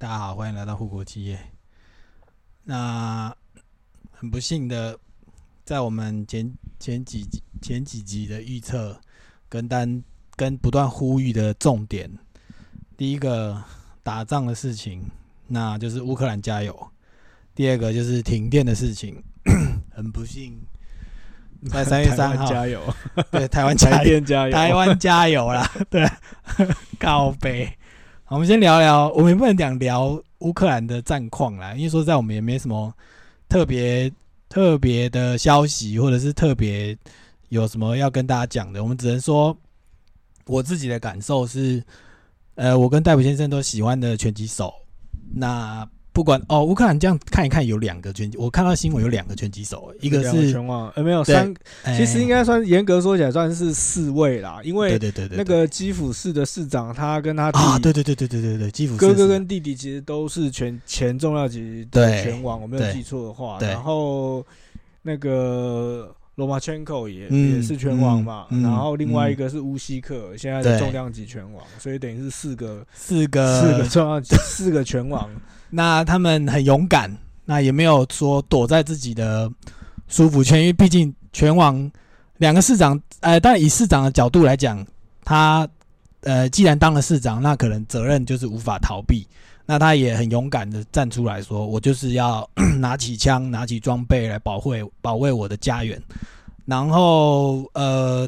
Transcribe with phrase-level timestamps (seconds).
[0.00, 1.36] 大家好，欢迎来到护国企业。
[2.62, 3.34] 那
[4.12, 4.96] 很不幸的，
[5.64, 7.26] 在我们前前几
[7.60, 8.96] 前几集的预测
[9.48, 10.00] 跟单
[10.36, 12.08] 跟不断呼吁的重点，
[12.96, 13.60] 第一个
[14.04, 15.02] 打仗的事情，
[15.48, 16.72] 那就是乌克兰加油；
[17.52, 19.20] 第二个就是停电的事情，
[19.90, 20.60] 很不幸，
[21.72, 22.80] 在三月三号加油，
[23.32, 25.68] 对台湾加台油， 电加油，台湾加油啦！
[25.90, 26.08] 对，
[27.00, 27.76] 告杯。
[28.30, 32.92] 好，我们先聊聊，我们也不能讲聊乌克兰的战况啦，因为说实在我们也没什么
[33.48, 34.12] 特别
[34.50, 36.94] 特别的消息，或者是特别
[37.48, 38.82] 有什么要跟大家讲的。
[38.82, 39.56] 我们只能说，
[40.44, 41.82] 我自己的感受是，
[42.56, 44.74] 呃，我跟戴普先生都喜欢的拳击手。
[45.32, 51.54] 那不管哦，乌克兰这样看一看，有两个拳击，我看到新闻有两个拳击手，一个是拳王，呃，没有三，
[51.84, 51.96] 哎。
[51.96, 64.44] 其实应该算严格说起来算是四位啦，因为对对对那个基辅市的市长他跟他弟啊，对对对对对对对，基辅哥哥跟弟弟其实都是全前重量级对的拳王，我没有记错的话，然后
[65.02, 66.12] 那个。
[66.38, 70.70] 罗马圈口也、嗯也是拳王嘛，嗯嗯然后另外一个是乌西克，现在对。
[70.70, 75.28] 的重量级拳王，所以等于是四个四个四个重量级 四个拳王，
[75.70, 77.12] 那他们很勇敢，
[77.44, 79.50] 那也没有说躲在自己的
[80.06, 81.90] 舒服圈，因为毕竟拳王
[82.36, 84.86] 两个市长，呃，当然以市长的角度来讲，
[85.24, 85.68] 他
[86.20, 89.26] 呃既然当了市长，那可能责任就是无法逃避。
[89.70, 92.48] 那他也很勇敢的站出来说：“我就是要
[92.80, 96.02] 拿起枪、拿起装备来保卫保卫我的家园。”
[96.64, 98.26] 然后呃，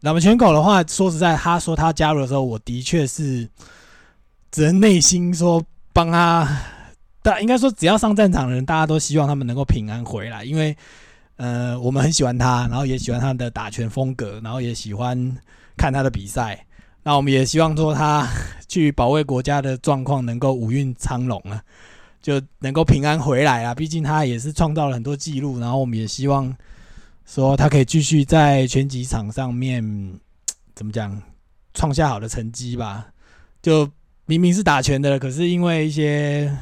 [0.00, 3.48] 那么全狗的话，说实在，他说他加入的时候，我的确是
[4.50, 6.48] 只能内心说帮他。
[7.22, 10.76] 但应该说，只要上战场的人，大家都希望他们能够平安回来，因为
[11.36, 15.36] 呃，我们很喜欢他，然后也喜欢他的打拳风格，然后也喜欢
[15.76, 16.65] 看他的比赛。
[17.06, 18.28] 那我们也希望说他
[18.66, 21.62] 去保卫国家的状况能够五运昌隆啊，
[22.20, 23.72] 就能够平安回来啊。
[23.72, 26.52] 毕竟他也是创造了很多记录，然后我们也希望
[27.24, 30.18] 说他可以继续在拳击场上面
[30.74, 31.22] 怎么讲
[31.74, 33.06] 创下好的成绩吧。
[33.62, 33.88] 就
[34.24, 36.52] 明明是打拳的，可是因为一些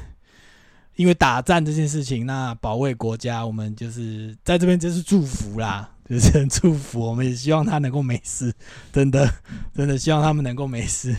[0.96, 7.00] 因为打战这件事情，那保卫国家，我们就是在这边就是祝福啦，就是很祝福。
[7.00, 8.52] 我们也希望他能够没事，
[8.92, 9.28] 真的
[9.74, 11.14] 真的希望他们能够没事。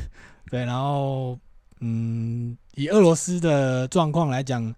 [0.50, 1.38] 对，然后
[1.80, 4.74] 嗯，以俄罗斯的状况来讲，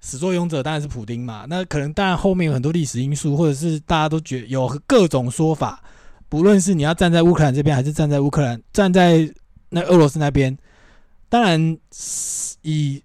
[0.00, 1.44] 始作俑者当然是普丁嘛。
[1.48, 5.82] 那可能当然后面有很多历史因素，或者是大家都觉有各种说法。
[6.28, 9.32] 不论是你要站在乌克兰这边，还是站在乌克兰站在
[9.70, 10.56] 那俄罗斯那边，
[11.28, 11.78] 当然
[12.62, 13.02] 以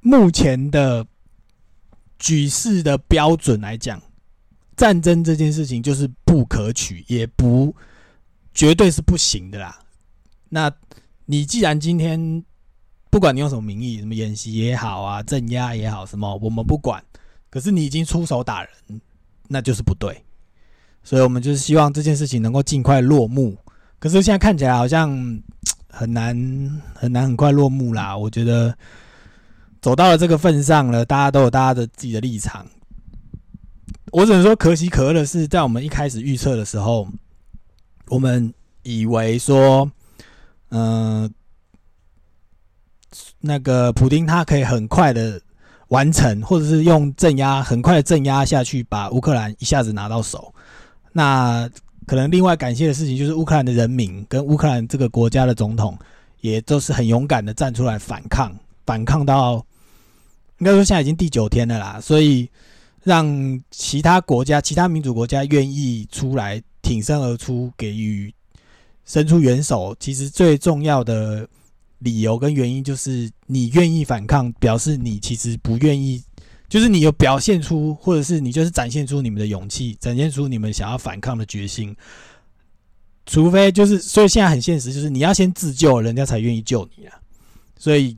[0.00, 1.06] 目前的
[2.18, 4.00] 举世的标准来讲，
[4.80, 7.76] 战争这件事情就是不可取，也不
[8.54, 9.78] 绝对是不行的啦。
[10.48, 10.72] 那
[11.26, 12.42] 你既然今天
[13.10, 17.04] 不管你用什么名义，什么演习也好啊，镇压也好，什么我们不管，
[17.50, 18.70] 可是你已经出手打人，
[19.48, 20.24] 那就是不对。
[21.04, 23.58] 所以我们就是希望这件事情能够尽快落幕。
[23.98, 25.10] 可是现在看起来好像
[25.90, 26.34] 很难
[26.94, 28.16] 很难很快落幕啦。
[28.16, 28.74] 我觉得
[29.82, 32.66] 走到了这个份上了，大家都有大家的自己的立场。
[34.12, 37.06] 我只能说可喜可贺的是，在我们一开始预测的时候，
[38.08, 39.90] 我们以为说，
[40.70, 41.32] 嗯、
[43.40, 45.40] 那个普丁他可以很快的
[45.88, 50.52] 完成，或者是用镇压很快的镇压下去，把乌克兰一下子拿到手。
[51.12, 51.68] 那
[52.06, 55.96] 可能另外感谢的事情就是乌克兰的人民跟乌克兰这个国家的总统，
[56.40, 58.52] 也都是很勇敢的站出来反抗，
[58.84, 59.64] 反抗到
[60.58, 62.48] 应该说现在已经第九天了啦，所以
[63.02, 68.32] 让其他国家、其他民主国家愿意出来挺身而出，给予
[69.04, 69.96] 伸出援手。
[69.98, 71.48] 其实最重要的
[72.00, 76.22] 理由跟原因就是你愿意反抗，表示你其实不愿意
[76.68, 81.96] 就是你有表现出，或者是你就是展现出你们的勇气，展现出你们想要反抗的决心。
[83.26, 87.16] 除非就是，所以现在很现实，就是你要先自救，人家才愿意救你啊。
[87.78, 88.16] 所以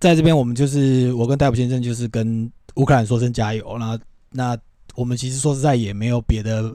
[0.00, 3.76] 在这边，我们就是我跟戴普先生就是跟乌克兰说声加油。
[3.78, 3.98] 那
[4.30, 4.58] 那
[4.94, 6.74] 我们其实说实在也没有别的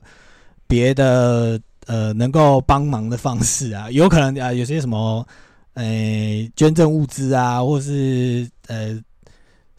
[0.67, 5.25] 别的呃能够帮忙的方式啊， 有可能啊有些什么
[5.73, 5.83] 呃
[6.55, 9.01] 捐赠物资啊，或是呃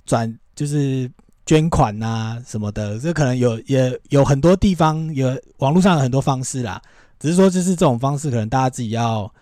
[0.06, 1.10] 转就是
[1.46, 5.28] 捐款呐、什么的，这可能有也有很多地方有
[5.58, 6.80] 网络上有很多方式啦，
[7.18, 9.32] 只是说就是这种方式可能大家自己要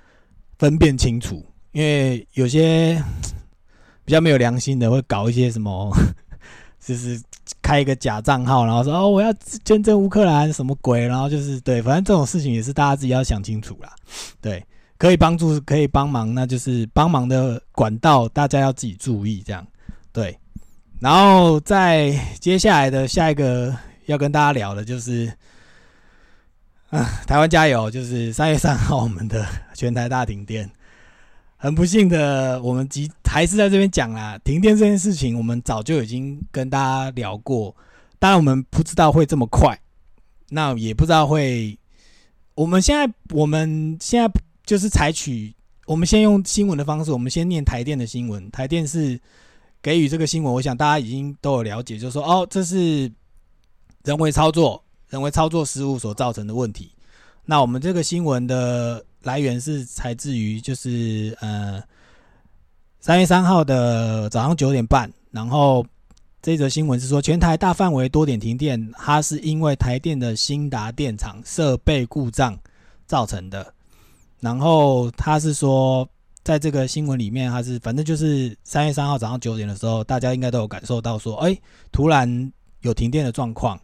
[0.58, 3.02] 分辨清楚，因为有些
[4.04, 5.94] 比较没有良心的会搞一些什么，
[6.88, 7.20] 就是
[7.60, 9.30] 开一个假账号，然后说哦我要
[9.64, 13.92] 捐赠乌克兰什么鬼，然后就是对，反正这种事情也是大家自己要想清楚啦，
[14.40, 14.64] 对。
[15.00, 19.64] 可以帮助可以帮忙，那就是帮忙的管道，大家要自己注意这样。
[20.10, 20.36] 对，
[20.98, 23.72] 然后在接下来的下一个
[24.06, 25.32] 要跟大家聊的就是，
[26.90, 27.88] 啊，台湾加油！
[27.88, 30.68] 就是三月三号我们的全台大停电，
[31.60, 34.38] 很不幸的，我们即还是在这边讲啦。
[34.44, 37.74] 停电这件事情，我们早就已经跟大家聊过，
[38.20, 39.76] 当然我们不知道会这么快，
[40.50, 41.76] 那也不知道会。
[42.54, 44.32] 我们现在我们现在
[44.64, 45.52] 就是采取，
[45.86, 48.48] 我们先用新闻的方式，我们先念台电的新闻。
[48.52, 49.20] 台电是
[49.82, 53.10] 给予这个新闻，我想大家已经都有了解，就是说哦，这是
[54.04, 56.92] 人为操作、人为操作失误所造成的问题。
[57.44, 61.82] 那我们这个新闻的来源是采自于就是呃
[63.00, 65.84] 三月三号的早上九点半，然后
[66.40, 72.58] 这则新闻是说全台大范围多点停电，它是因为台电的新达电厂设备故障
[73.06, 73.74] 造成的。
[74.40, 76.08] 然后他是说，
[76.44, 81.58] 在这个新闻里面，他是反正就是三月三号早上九点的时候，大家应该都有感受到说，哎，
[81.90, 83.78] 突然有停电的状况。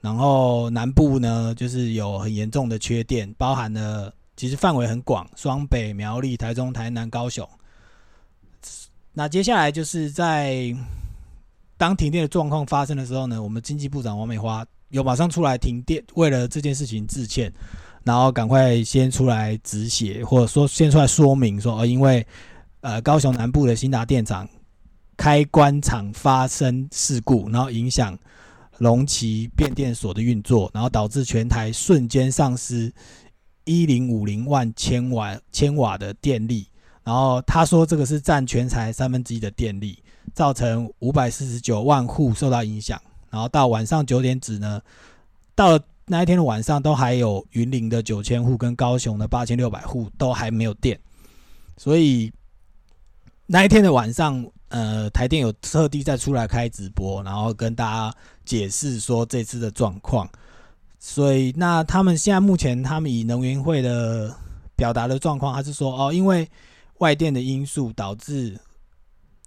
[0.00, 7.46] 然后南部呢，就是有很严重的缺电，包含了其实范围很广，双北、苗栗、台中、台南、高雄。
[9.12, 10.74] 那接下来就是在
[11.76, 17.52] 当停电的状况发生的时候呢，我们经济部长王美花有马上出来停电，为了这件事情致歉，
[18.02, 22.26] 然后赶快先出来止血，或者说先出来说明说，呃，因为
[22.80, 24.48] 呃高雄南部的新达电厂
[25.18, 28.18] 开关厂发生事故，然后影响。
[28.78, 32.90] 龙旗变电所的运作，然后导致全台瞬间丧失
[33.70, 36.66] 一零五零万千瓦千瓦的电力。
[37.04, 40.02] 然后他说，这个是占全台三分之一的电力，
[40.34, 43.00] 造成五百四十九万户受到影响。
[43.30, 44.80] 然后到晚上九点止呢，
[45.54, 50.98] 到那一天的晚上，都还有云林的九千户跟高雄的八千六百户都还没有电。
[51.76, 52.30] 所以
[53.46, 58.14] 那一天的晚上，呃，台电有特地再出来开直播，然后跟大家
[58.44, 60.28] 解释说这次的状况。
[61.02, 64.36] 所以，那他们现在目前他们以能源会的
[64.76, 66.46] 表达的状况，他是说哦，因为
[66.98, 68.60] 外电的因素导致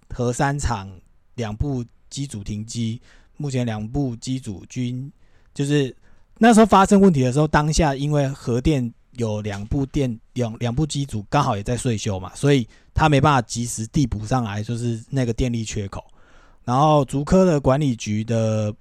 [0.08, 0.90] 核三厂
[1.36, 3.00] 两部机组停机，
[3.36, 5.10] 目前两部机组均
[5.54, 5.96] 就是
[6.38, 16.04] 那时候发生问题的时候，当下因为核电有两部电两两部机组刚好也在岁修嘛，所以他没办法及时递补上来，就是那个电力缺口。
[16.64, 18.74] 然后竹科的管理局的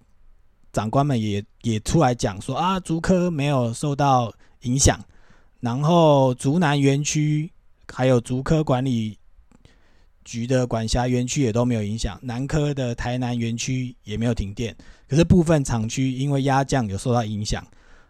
[0.74, 4.34] 长官们也也出来讲说啊，竹科没有受到
[4.64, 5.00] 影响，
[5.60, 7.50] 然后竹南园区
[7.88, 9.18] 还有竹科管理
[10.26, 14.76] 局的管辖园区也都没有影响，南科的台南园区也没有停电，
[15.08, 17.66] 可是部分厂区因为压降有受到影响。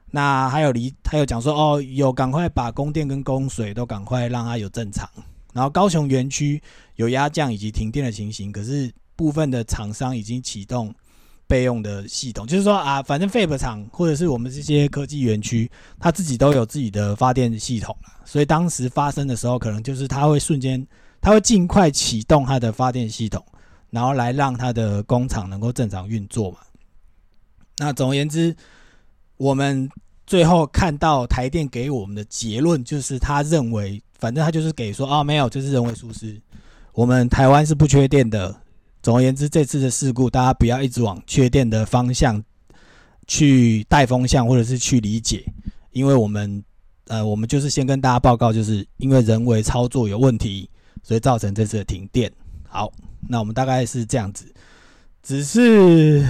[0.10, 5.10] 那还有离还有讲说哦，有赶快把供电跟供水都赶快让它有正常。
[5.54, 6.62] 然后高雄园区
[6.96, 10.94] 有压降以及停电的情形，可是部分的厂商已经启动
[11.54, 15.70] 备用的系统，就是说啊，反正 FAB 厂或者是我们这些科技园区，
[16.00, 17.96] 它自己都有自己的发电系统，
[18.26, 20.84] 所以当时发生的时候，可能就是它会瞬间，
[21.22, 23.46] 它会尽快启动它的发电系统，
[23.92, 26.58] 然后来让它的工厂能够正常运作嘛。
[27.78, 28.56] 那总而言之，
[29.38, 29.88] 我们
[30.26, 36.42] 最后看到台电给我们的结论，就是他认为，反正他就是给说啊，没有，这是人为疏失，
[36.94, 38.60] 我们台湾是不缺电的。
[39.04, 42.42] 总而言之，这次的事故，大家不要一直往缺电的方向
[43.28, 45.44] 去带风向，或者是去理解，
[45.92, 46.64] 因为我们
[47.08, 50.70] 呃，我们就是先跟大家报告，就是因为人为操作有问题，
[51.04, 52.32] 所以造成这次的停电。
[52.66, 52.90] 好，
[53.28, 54.46] 那我们大概是这样子，
[55.22, 56.26] 只是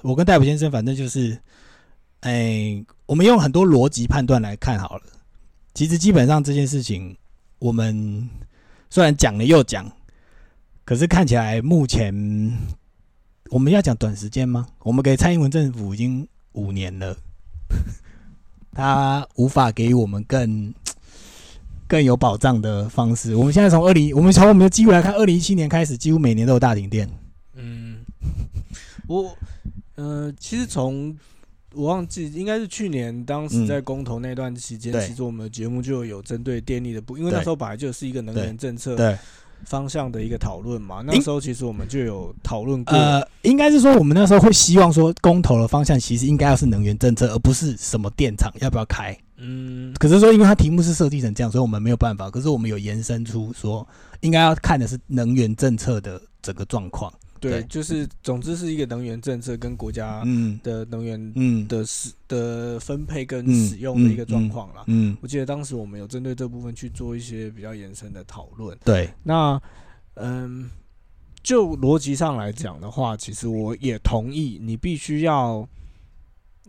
[0.00, 1.38] 我跟戴普先生，反正就是，
[2.20, 5.02] 哎，我们用很多逻辑判断来看好了。
[5.74, 7.14] 其实基本上这件事情，
[7.58, 8.26] 我们
[8.88, 9.86] 虽然讲了又讲。
[10.86, 12.14] 可是看起来，目前
[13.50, 14.68] 我们要讲短时间吗？
[14.84, 17.16] 我们给蔡英文政府已经五年了，
[18.72, 20.72] 他无法给予我们更
[21.88, 23.34] 更有保障的方式。
[23.34, 27.10] 我们现在从二零，我们从我们的机会来看，二零一七年开始，几乎每年都有大停电。
[27.54, 28.04] 嗯，
[29.08, 29.36] 我
[29.96, 31.16] 呃，其实从
[31.74, 39.18] 我忘记应该是去年，当时在公投那段期间，对其实我们的节目就有针对电力的部，因为那时候本来就是一个能源政策对，
[39.64, 41.02] 方向的一个讨论嘛。
[41.04, 49.16] 那时候其实我们就有讨论过，呃，应该是说我们那时候会希望说，公投的方向其实应该要是能源政策，而不是什么电厂要不要开。
[49.38, 52.30] 嗯，可是说，因为它题目是设计成这样，所以我们没有办法。
[52.30, 53.86] 可是我们有延伸出说，
[54.20, 57.12] 应该要看的是能源政策的整个状况。
[57.40, 60.22] 对，就是总之是一个能源政策跟国家
[60.62, 64.84] 的能源嗯的使的分配跟使用的一个状况啦。
[64.86, 68.76] 嗯，我记得当时我们有针对这部分去做一些比较延伸的讨论。
[68.84, 69.60] 对，那
[70.14, 70.70] 嗯，
[71.42, 75.68] 就逻辑上来讲的话，其实我也同意，你必须要，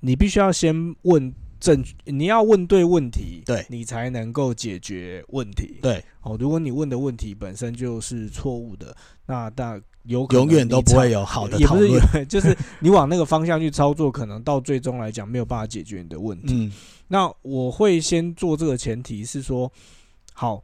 [0.02, 1.34] 你必须要先问。
[1.60, 5.80] 正你要问对问题，对你才能够解决问题。
[5.82, 8.96] 对，哦，如果你问的问题本身就是错误的，
[9.26, 12.02] 那大有永远都不会有好的讨论。
[12.28, 16.54] 就是你往那个方向去操作，可能到最终来讲没有办法解决你的问题。
[16.54, 16.72] 嗯，
[17.08, 19.70] 那我会先做这个前提是说，
[20.34, 20.64] 好，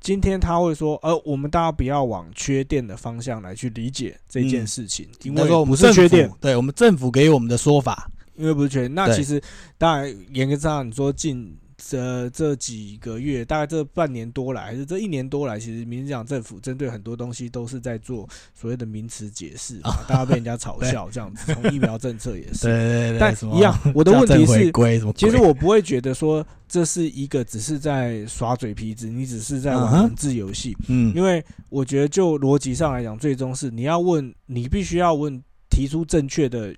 [0.00, 8.10] 今天他会说，呃，我们大家不要往缺电的方向来去理解这件事情，因为我们是缺电，对我们政府给我们的说法。
[8.36, 9.40] 因为不是全，那其实
[9.76, 21.52] 当然严格上你说近这这几个月，大概这半年多来，还是这一年多来，其实民进党政府针对很多东西都是在做所谓的名词解释啊，大家被人家嘲笑这样子。
[21.52, 24.72] 从疫苗政策也是， 对对对，但一样，我的问题是，
[25.16, 30.76] 其实我我不会觉得说这是一个只是在耍嘴皮子，你只是在玩文字游戏。
[30.88, 36.74] 嗯，因为我觉得就逻辑上来讲，最终是你要问，你必须要问，提出正确的。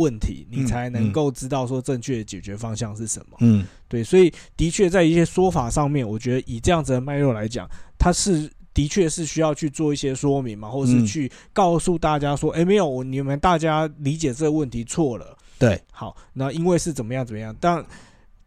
[0.00, 3.36] 问题，你才能够知道说正确的解决方向是什么。
[3.40, 15.36] 嗯，对，所以的确在一些说法上面，我觉得以这样子的脉络来讲，它是的确是需要去做一些说明嘛，或是去告诉大家说，哎，没有，你们大家理解这个问题错了。
[15.58, 17.84] 对，好，那因为是怎么样怎么样，但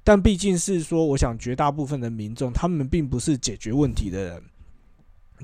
[0.04, 4.44] 但毕竟是说，我想绝大部分的民众，他们并不是解决问题的人。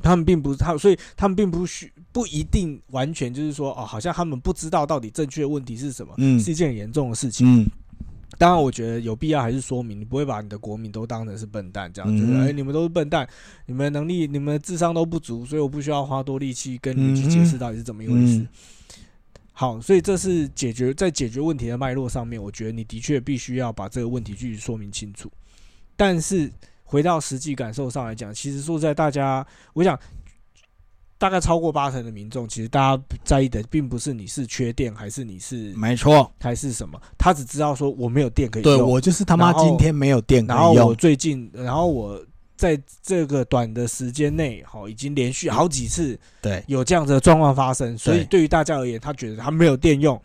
[0.01, 7.61] 他们并不是他，所以他们并不需不一定完全就是说哦，好像他们不知道到底正确的问题是什么，是一件很严重的事情。
[7.61, 7.65] 嗯，
[8.37, 13.27] 当然，我觉得有必要还是说明，你不会把你的国民都当成是笨蛋，这样觉得哎，你们都是笨蛋，
[13.65, 18.47] 你们能力、你们的智商都不足，所以我不需要花多力气跟你们去解释到底是怎么一回事。
[19.51, 25.31] 好，所以这是解决在解决问题的脉络上面，我觉得你的确必须要把这个问题去说明清楚，
[25.95, 26.51] 但是。
[26.89, 29.97] 回到实际感受上来讲，其实说在大家，我想
[31.19, 36.31] 大概超过八成的民众，其实大家在意的并不是你是缺电还是你是没错。
[36.39, 40.65] 还是什么，他只知道说我没有电可以用，对我就是他妈今天没有电可以用。
[40.65, 42.19] 然后我最近，然后我
[42.57, 46.63] 在这个短的时间内，哈已经连续好几次对。
[46.65, 50.19] 有这样的状况发生，所以对于大家而言，他觉得他没有电用。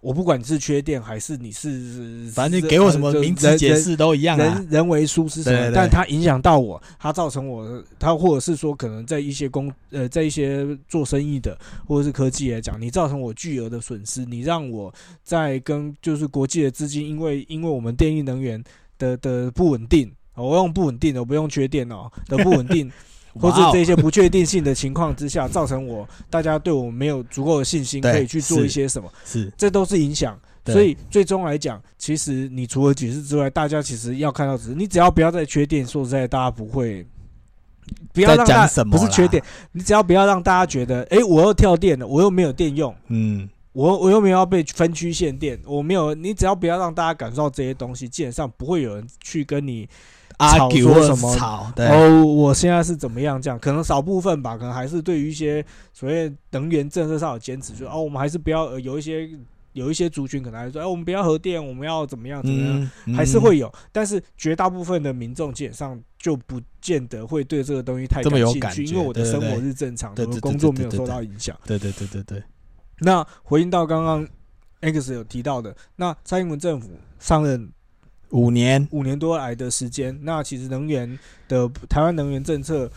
[0.00, 4.44] 我不管你是缺电还是你是， 反正你给我什么名词解释都一样啊。
[4.44, 14.92] 人人为疏失什么，但它影响到我，它造成我，它或者是说可能在一些工呃，在一些做生意的或者是科技来讲，你造成我巨额的损失，你让我
[15.24, 18.62] 在跟就是国际的资金，因为因为我们电力能源
[18.98, 22.88] 的的不稳定，我用不稳定的，我不用缺电哦的不稳定。
[23.38, 29.10] 或是这些不确定性的情况之下， 造成我大家对我没有足够的信心，可以去做一些什么？
[29.24, 30.38] 是，这都是影响。
[30.66, 37.06] 所以最终来讲，其实你除了解释之外，大家其实要看到，只是你只要不要再缺电，说实在，大家不会
[38.12, 39.42] 不要让大家不是缺电，
[39.72, 49.88] 你只要不要让大家觉得，哎，我又跳电了，我又没有电用，嗯，我我又没有要被分区限电，我没有，你只要不要让大家感受到这些东西，基本上不会有人去跟你。
[50.38, 51.36] 吵说什么？
[51.76, 53.40] 哦，我现在是怎么样？
[53.42, 59.28] 这样可能少部分吧，可能还是对于一些所谓能源政策上有坚持，就哦，我们还是不要有一些
[59.72, 63.72] 有一些族群可能还说，哎，我们不要核电，我们要怎么样怎么样，还是会有。
[63.90, 68.32] 但是绝大部分的民众基本上就不见得会对这个东西太感
[68.72, 71.56] 兴趣，因为我的生活是正常的，工作没有受到影响。
[71.66, 72.42] 对对对对对。
[73.00, 74.26] 那回应到刚刚
[74.80, 77.72] X 有提到的，那蔡英文政府上任。
[78.30, 81.18] 五年五年多来的时间，那其实能源
[81.48, 82.90] 的台湾能源政策，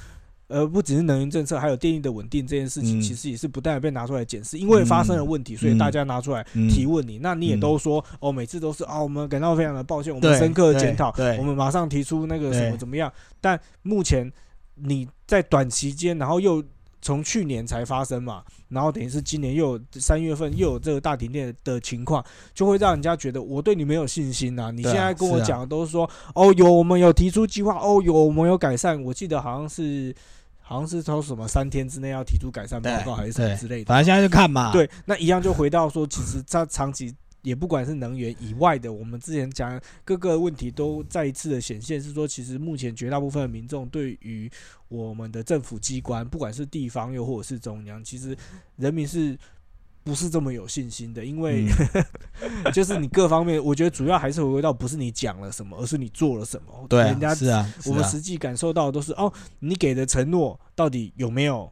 [0.48, 4.58] 呃，不只是能源政策，还有电力的稳定这件事情，其实也是不断的被拿出来检视。
[4.58, 7.20] 因为发生了问题，所以大家拿出来提问你。
[7.20, 13.12] 那你也都说哦，每次都是哦，我们感到非常的抱歉，我们深刻的检讨，我们马上提出那个什么怎么样。
[13.40, 14.32] 但目前
[14.76, 16.64] 你在短期间，然后又。
[17.01, 24.72] 从去年才发生嘛，然后等于是今年又有三月份又有这个大停电的情况，就会让人家觉得我对你没有信心呐。
[24.72, 29.01] 你现在跟我讲的都是说，哦，有我们有提出计划，哦，有我们有改善。
[29.03, 30.15] 我记得好像是
[30.62, 33.86] 好像是说什么三天之内要提出改善报告还是什么之类的。
[33.86, 34.72] 反正现在就看嘛。
[34.72, 37.13] 对，那一样就回到说，其实它长期。
[37.42, 44.50] 也不管是能源以外的，我们之前讲各个问题都再一次的显现，是说其实目前绝大部分的民众对于
[44.88, 48.38] 我们的政府机关，不管是地方又或者是中央，其实
[48.78, 49.38] 人民是
[50.04, 51.24] 不是这么有信心的？
[51.26, 51.66] 因为
[52.74, 56.86] 就是你各方面，我觉得主要还是回归到不是你讲了什么，而是你做了什么。
[56.88, 61.72] 对，人家是啊，我们实际感受到都是哦，你给的承诺到底有没有？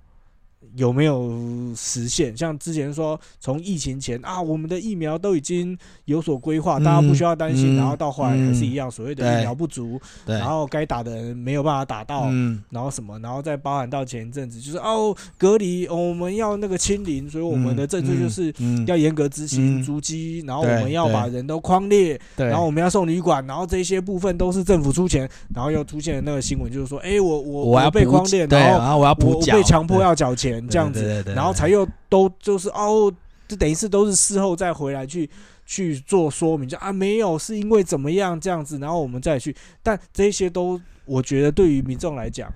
[0.75, 1.32] 有没有
[1.75, 2.36] 实现？
[2.36, 7.75] 像之前说，从疫情前啊，我们的疫苗都已经有所规划，大家不需要担心。
[7.75, 12.25] 然后到后来还是一样，所谓的疫苗不足，然后该打的人没有办法打到，
[12.70, 18.54] 然后什么，然后再包含到前一阵子，就是哦隔离，我们要那个清零，所以我们的政策就是
[18.86, 30.49] 要严格执行足迹，然后我们要把人都框列，然后我们要送旅馆，然后这些部分都是政府出钱，然后又出现那个新闻，就是说，哎，我我我要被框列，然后我要补缴，被强迫要缴钱。
[30.68, 33.13] 这样子，然后才又都就是哦，
[33.48, 35.29] 就等于是都是事后再回来去
[35.65, 42.51] 去做说明，就啊没有是因为怎么样这样子，然后我们再去，但这些都我觉得对于民众来讲，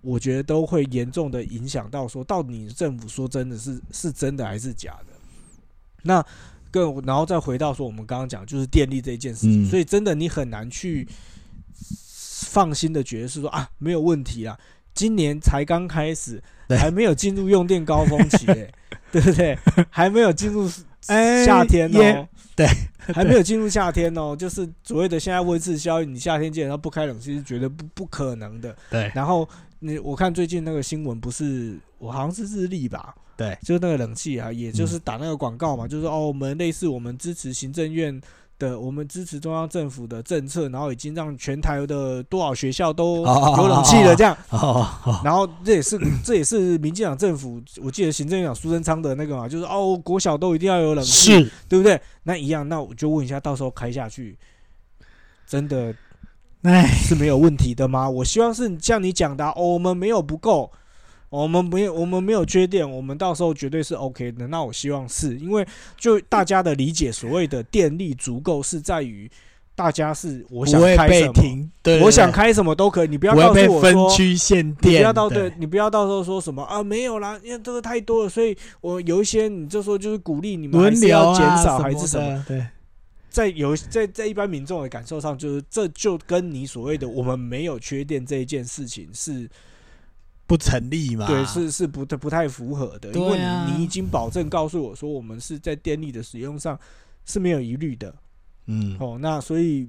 [0.00, 5.12] 我觉得都会严重的影响到说，到底政府说真的是是真的还是假的？
[6.02, 6.24] 那
[6.70, 11.06] 更然后再回到说我们刚刚讲就是电力这一件事情，所以真的你很难去
[12.46, 14.58] 放心的觉得是说啊没有问题啊。
[14.94, 18.70] 今年才刚开始，还没有进入用电高峰期，哎，
[19.10, 19.58] 对不对？
[19.90, 20.68] 还没有进入
[21.00, 22.66] 夏天哦，对，
[23.12, 28.76] 还没有进入夏天哦，就是所谓的现在温室效应，你夏天基本上不开冷气是绝对不不可能的。
[28.90, 29.48] 对，然后
[29.80, 33.14] 你我看最近那个新闻，不是我好像是日历吧？
[33.36, 38.20] 对，就是那个冷气啊，也就是打那个广告嘛，就是哦，我们类似我们支持行政院。
[38.62, 44.36] 的，我们支持中央政府的政策，然后已经让全台的多少学校都有冷气了，这样。
[45.24, 52.00] 然后这也是这也是民进党政府，我记得行政院长苏贞昌的那个嘛，就是哦，国小都一定要有冷气，对不对？
[52.22, 54.38] 那一样，那我就问一下，到时候开下去，
[55.46, 55.92] 真的，
[56.62, 58.08] 哎，是没有问题的吗？
[58.08, 60.70] 我希望是像你讲的，哦，我们没有不够。
[61.40, 64.46] 我们没有，我们没有缺电，我们到时候绝对是 OK 的。
[64.48, 69.30] 那我希望是因为，就大家的理解，所谓的电力足够是在于
[69.74, 73.08] 大家是我想开什么，我想开什么都可以。
[73.08, 82.44] 你不要告诉我分区限电，你不要到对，你不要到时候说什么啊没有啦，因为这个太多了，所以我有一些你就说就是鼓励你们还是要减少还是什么？
[82.46, 82.62] 对，
[83.30, 89.48] 在有在在一般民众的感受上，就是这就跟你所谓的我们没有缺电这一件事情是。
[90.52, 91.26] 不成立嘛？
[91.26, 96.78] 对，是是不不太符合的，因为你你已经保证告诉我说，我们是在电力的使用上
[97.24, 98.14] 是没有疑虑的。
[98.66, 99.88] 嗯，哦，那所以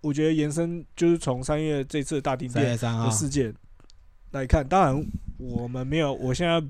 [0.00, 3.54] 我觉得延伸就是从三月这次大停电的事件
[4.32, 5.06] 来看，当然
[5.38, 6.60] 我们没有，我现在。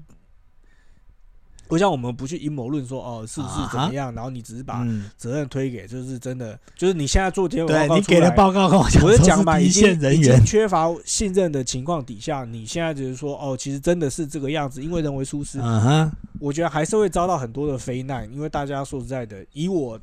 [1.70, 4.85] 不像我们不去阴谋论说哦是不是怎么样，然后你只是把
[5.16, 15.61] 责任推给就是真的，就是你现在做天报告你给的报告跟我讲，我是讲嘛，已经已经缺乏信任的情况底下，你现在只是说哦，其实真的是这个样子，因为人为疏失，
[16.40, 19.96] 我觉得还是会遭到很多的非难，因为大家说实在的，以我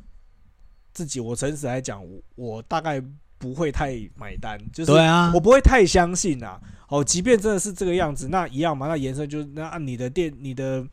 [0.93, 3.03] 自己我诚实来讲，我我大概
[3.37, 6.57] 不会太买单，就是对啊，我不会太相信啊。
[6.87, 10.85] 哦，即便真的是这个样子，那一样嘛，那延伸就是那按你的电你的。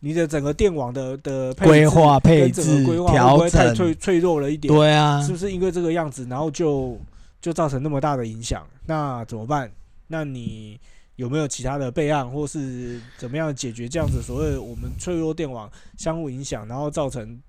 [0.00, 6.98] 你的整个电网的的规划配置调整太脆脆弱了一点，对啊，是不是因为这个样子，然后就
[7.40, 8.66] 就造成那么大的影响？
[8.86, 9.70] 那怎么办？
[10.08, 10.78] 那你
[11.16, 17.40] 有没有其他的备案，或是怎么样解决这样子所谓我们脆弱电网相互影响，然后造成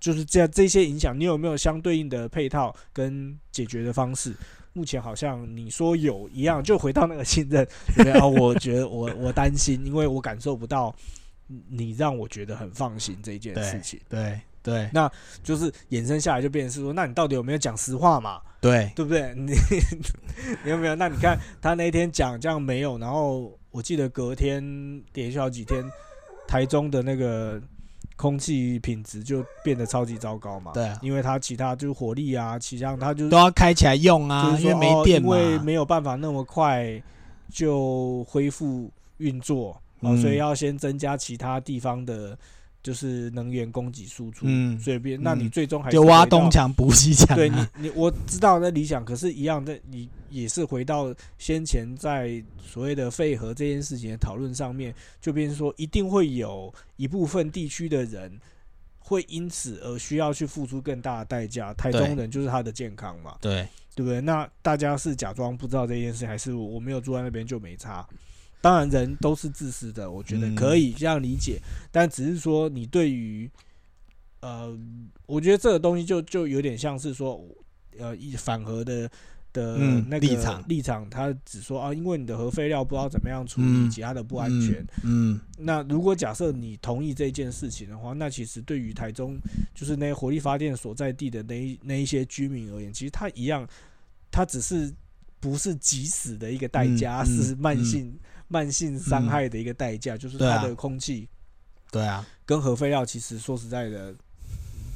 [0.00, 1.18] 就是这样这些影响？
[1.18, 4.34] 你有没有相对应的配套跟解决的方式？
[4.72, 10.94] 目前好像你说有一样，就回到那个信任，对啊，我觉得我 我担心，因为我感受不到。
[11.68, 15.10] 你让我觉得很放心这一件事情，对对，那
[15.42, 18.40] 就是衍生下来就变成是说，那你到底有没有讲实话嘛？
[18.60, 19.32] 对，对不对？
[19.36, 19.52] 你
[20.64, 20.94] 你有没有？
[20.94, 24.62] 那你看他那天讲这样没有，然后我记得隔天
[25.14, 25.82] 连续好几天，
[26.46, 27.60] 台中的那个
[28.16, 30.72] 空气品质就变得超级糟糕嘛？
[30.74, 37.02] 对，因为他其他就是火力啊，其他他就都要开起来用啊，因为没电嘛，因为没有办法那么快
[37.50, 39.80] 就恢复运作。
[40.00, 42.36] 哦，所以要先增加其他地方的，
[42.82, 44.46] 就是能源供给输出。
[44.48, 47.36] 嗯，所以变，那你最终还是就挖东墙补西墙。
[47.36, 58.40] 对你，你我知道那理想，可是一样的，你也是回到先前在所谓的废核这件事情的讨论上面，就变成说，一定会有一部分地区的人
[58.98, 61.74] 会因此而需要去付出更大的代价。
[61.74, 64.20] 台中人就是他的健康嘛，对对不对？
[64.20, 68.06] 那大家是假装不知道这件事，还是我没有住在那边就没差？
[68.62, 71.58] 当然，人都是自私的，我觉得可以这样理解。
[71.90, 73.50] 但只是说，你对于，
[74.40, 74.78] 呃，
[75.24, 77.42] 我觉得这个东西就就有点像是说，
[77.98, 79.10] 呃，一反核的
[79.52, 84.86] 的那个立场立场，他只说啊，因为你的核废料不知道怎么样处理，其他的不安全。
[85.04, 89.38] 嗯，那如果假设你同意这件事情的话，那其实对于台中
[89.74, 93.66] 就是那火力发电所在地的那那一些居民而言，其实他一样，
[94.30, 94.92] 他只是
[95.40, 98.14] 不是即死的一个代价，是慢性。
[98.52, 101.28] 慢性伤害的一个代价，就是它的空气，
[101.90, 104.12] 对啊，跟核废料其实说实在的，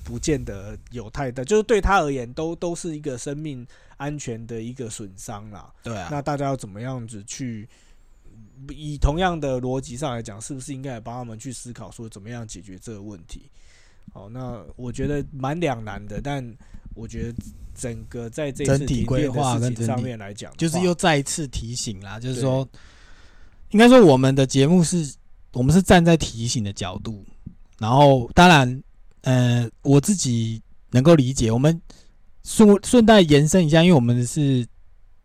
[0.03, 3.65] 不见得有太大，就是对他而言都都是一个生命
[3.97, 5.73] 安全的一个损伤啦。
[5.85, 7.69] 对啊，那大家要怎么样子去
[8.71, 13.49] 以同样的逻辑上来讲，是不是应该帮他们去思考说怎么样解决这个问题？
[14.13, 16.45] 好，那我觉得蛮两难的，但
[16.95, 17.35] 我觉得。
[17.77, 22.65] 整个在这整体规划跟上面来讲，就是又再一次提醒啦，就是说，
[23.75, 25.13] 应该说我们的节目是，
[25.53, 27.25] 我们是站在提醒的角度，
[27.81, 28.83] 然后当然，
[29.23, 31.83] 呃，我自己能够理解，我们
[32.45, 34.65] 顺顺带延伸一下，因为我们是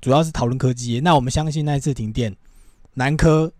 [0.02, 2.36] 主要是讨论科技，那我们相信那一次停电，
[2.96, 3.54] 南科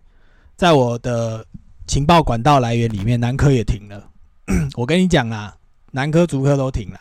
[0.56, 1.46] 在我的
[1.86, 4.10] 情报管道来源里面，南科也停了，
[4.74, 5.56] 我跟你讲啦，
[5.92, 6.98] 南科、竹科都停了。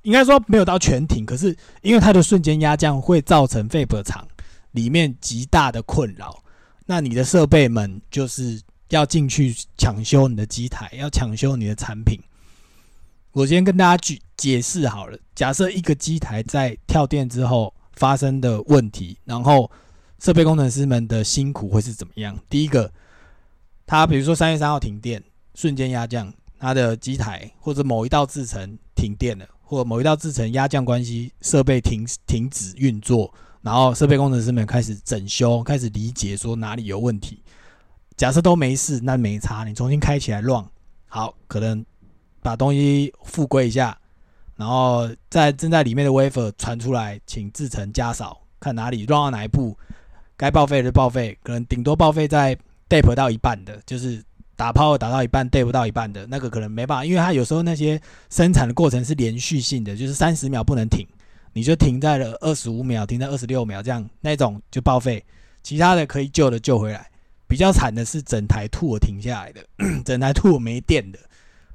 [0.00, 4.26] 应该说没有到全停，可是因为它的瞬间压降会造成肺波厂
[4.70, 6.42] 里面极大的困扰，
[6.86, 12.18] 那你的设备们就是要进去抢修你的机台，要抢修你的产品。
[13.32, 19.70] 我先跟大家举解释好了，假设一个机台在跳电之后发生的问题，然后
[20.20, 22.38] 设备工程师们的辛苦会是怎么样？
[22.48, 22.90] 第一个，
[23.86, 25.22] 他比如说三月三号停电，
[25.54, 29.46] 瞬间压降，他的机台或者某一道制程停电了。
[29.68, 33.34] 或某一道制程压降关系，设备停停止运作，
[33.66, 37.42] 然后设备工程师们开始整修，开始理解说哪里有问题。
[38.16, 40.64] 假设都没事，那没差，你重新开起来乱，
[41.08, 41.84] 好，可能
[42.42, 43.98] 把东西复归一下，
[44.54, 49.76] 然后在正在里面的 wafer 传出来，请制程加少，看哪里乱到哪一步，
[50.36, 52.56] 该报废的报废，可能顶多报废在
[52.88, 54.22] dep 到一半的，就是。
[54.58, 58.00] 打炮打到一半，对不到一半的那个可能没办法，因为它有时候那些
[58.30, 61.06] 生产的过程是连续性的，就是三十秒不能停，
[61.56, 65.24] 你就停在了二十五秒，停在二十六秒这样，那种就报废。
[65.62, 67.10] 其他的可以救的救回来，
[67.48, 69.66] 比较惨的是整台兔我停下来的，
[70.04, 71.18] 整台兔没电的。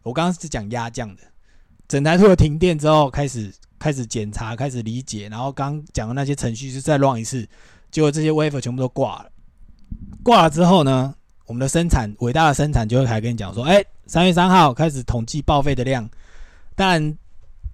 [0.04, 1.24] 我刚刚是讲压降的，
[1.88, 7.50] 整台兔停电之后开始开始检查，开始理解，然后刚讲的那些程序是再乱一次，
[7.90, 9.32] 结果这些 wafer 全部都挂了。
[10.22, 11.16] 挂了之后呢？
[11.48, 16.08] 我们的生产，伟大的生产就会开始跟你讲说，哎，三月三号开始统计报废的量。
[16.76, 17.18] 但，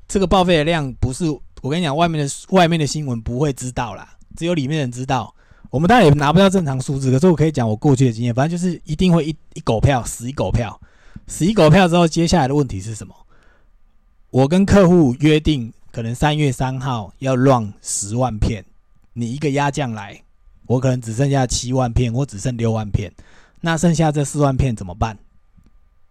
[0.08, 1.26] 这个报废的量不是
[1.68, 5.36] 我跟你讲，外面的外面的新闻不会知道啦，只有里面人知道。
[5.70, 10.80] 我们当然也拿不到正常数字，可是我可以讲我过去的经验，反正就是一定会一一狗票死一狗票，
[11.28, 13.14] 死一狗票之后，接下来的问题是什么？
[14.30, 18.64] 我跟客户约定，可能三月三号要乱十万片，
[19.12, 20.18] 你一个压降来，
[20.68, 23.12] 我可能只剩下七万片，我只剩六万片。
[23.60, 25.18] 那剩下这四万片怎么办？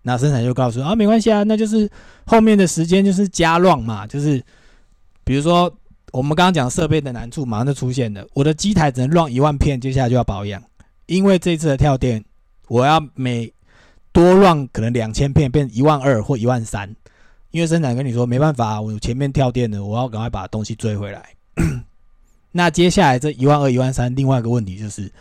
[0.03, 1.90] 那生产就告诉啊，没关系啊，那就是
[2.27, 4.45] 后面的时间就是加乱嘛，就是
[5.27, 5.71] 比如说
[6.12, 10.62] 我们刚刚讲设备的难处马上就出现了，我的机台只能乱一万片，接下来就要保养，
[11.07, 12.25] 因为这次的跳电，
[12.69, 13.53] 我要每
[14.12, 16.89] 多乱可能两千片变一万二或一万三，
[17.51, 21.35] 因为生产跟你说没办法，我前面跳电的，我要赶快把东西追回来。
[22.53, 25.12] 那接下来这一万二一万三，另外一个问题就是。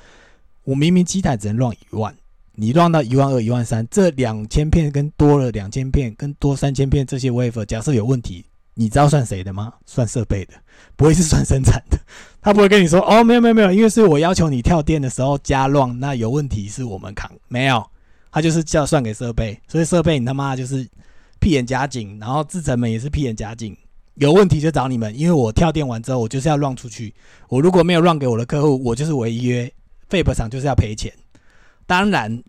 [0.68, 2.12] 我明明机台只能乱一万，
[2.56, 8.44] 你乱到一万二、一万三，这两千片跟多了两千片跟多三千片这些 wafer，假设有问题，
[8.76, 9.74] 你知道算谁的吗？
[9.86, 10.54] 算设备的，
[10.96, 11.98] 不会是算生产的。
[12.42, 17.84] 他不会跟你说哦，没有没有没有，因为是我要求你跳电的时候加乱，那有问题是我们扛，没有，
[18.32, 20.88] 他就是叫算给设备，所以设备你他妈就是
[21.40, 23.76] 屁眼夹紧，然后制程们也是屁眼夹紧，
[24.16, 27.14] 有问题就找你们，因为我跳电完之后我就是要乱出去，
[27.50, 29.72] 我如果没有乱给我的客户，我就是违约。
[30.08, 31.12] 废品厂就是要赔钱，
[31.88, 32.44] 当然，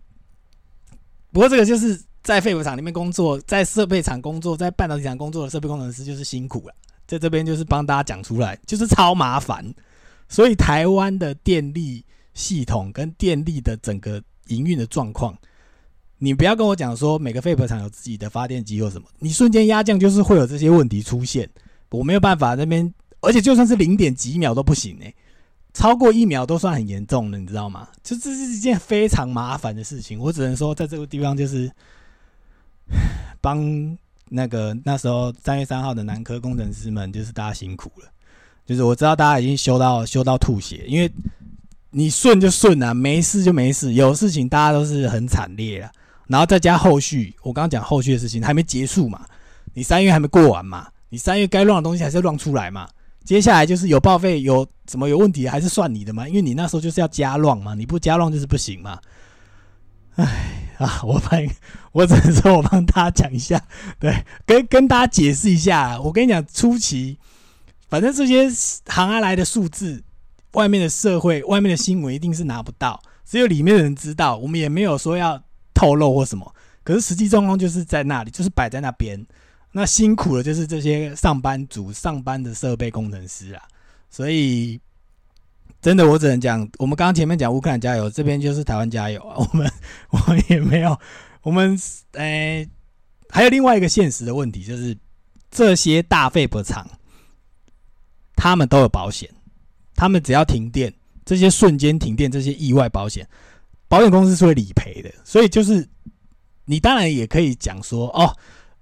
[1.31, 6.75] 不过这个就是在废物厂里面工作，在设备厂工作，在半导体厂工作的设备工程师就是辛苦了，
[7.07, 9.65] 在这边就是帮大家讲出来，就是超麻烦。
[10.27, 15.33] 所以台湾的电力系统跟电力的整个营运的状况，
[16.17, 21.49] 你不要跟我讲说每个废品厂有自己的发电机或什么，你瞬间压降就是会有这些问题出现，
[21.91, 25.13] 我没有办法那边，而且就算是零点几秒都不行哎。
[25.73, 27.87] 超过一秒都算很严重的，你知道吗？
[28.03, 30.19] 就这是一件非常麻烦的事情。
[30.19, 31.71] 我只能说，在这个地方就是
[33.41, 33.97] 帮
[34.29, 38.07] 那个那时候三月三号的南科工程师们，就是大家辛苦了。
[38.65, 41.09] 就是我知道大家已经修到修到吐血，因为
[41.91, 45.91] 你顺就顺啊，没事就没事，有事情大家都是很惨烈啊。
[46.27, 49.25] 然后再加后续，我刚刚讲后续的事情还没结束嘛，
[49.73, 52.85] 你三月还没过完嘛，你三月该乱的东西还是要乱出来嘛。
[53.23, 56.27] 接下来就是有报废，有什么有问题还是算你的嘛？
[56.27, 58.99] 因为你那时候就是要加乱嘛，你不加乱就是不行嘛。
[60.15, 61.43] 哎啊，我帮，
[61.91, 63.61] 我只能说我帮大家讲一下，
[63.99, 65.99] 对，跟跟大家解释一下。
[65.99, 67.17] 我跟你讲，初期
[67.89, 70.03] 反正这些行而来的数字，
[70.53, 75.41] 外面的社会、外面的新闻一定是拿不到，只有里面的人知道，我们也没有说要
[75.73, 76.53] 透露或什么。
[76.83, 79.25] 可是实际状况就是在那里，就是摆在那边。
[79.73, 83.61] 那辛苦的就是这些上班族、上班的设备工程师啊。
[84.09, 84.79] 所以，
[85.87, 89.37] 真的我只能讲，我们刚刚前面讲乌克兰加油，这边就是台湾加油啊。
[89.39, 89.71] 我们
[90.09, 90.99] 我们也没有，
[91.43, 91.79] 我们
[92.11, 92.67] 诶，
[93.29, 94.97] 还有另外一个现实的问题，就是
[95.49, 96.85] 这些大废博厂，
[98.35, 99.29] 他们都有保险，
[99.95, 100.93] 他们只要停电。
[101.23, 103.25] 这些瞬间停电，这些意外保险，
[103.87, 105.09] 保险公司是会理赔的。
[105.23, 105.87] 所以就是
[106.65, 108.35] 你当然也可以讲说，哦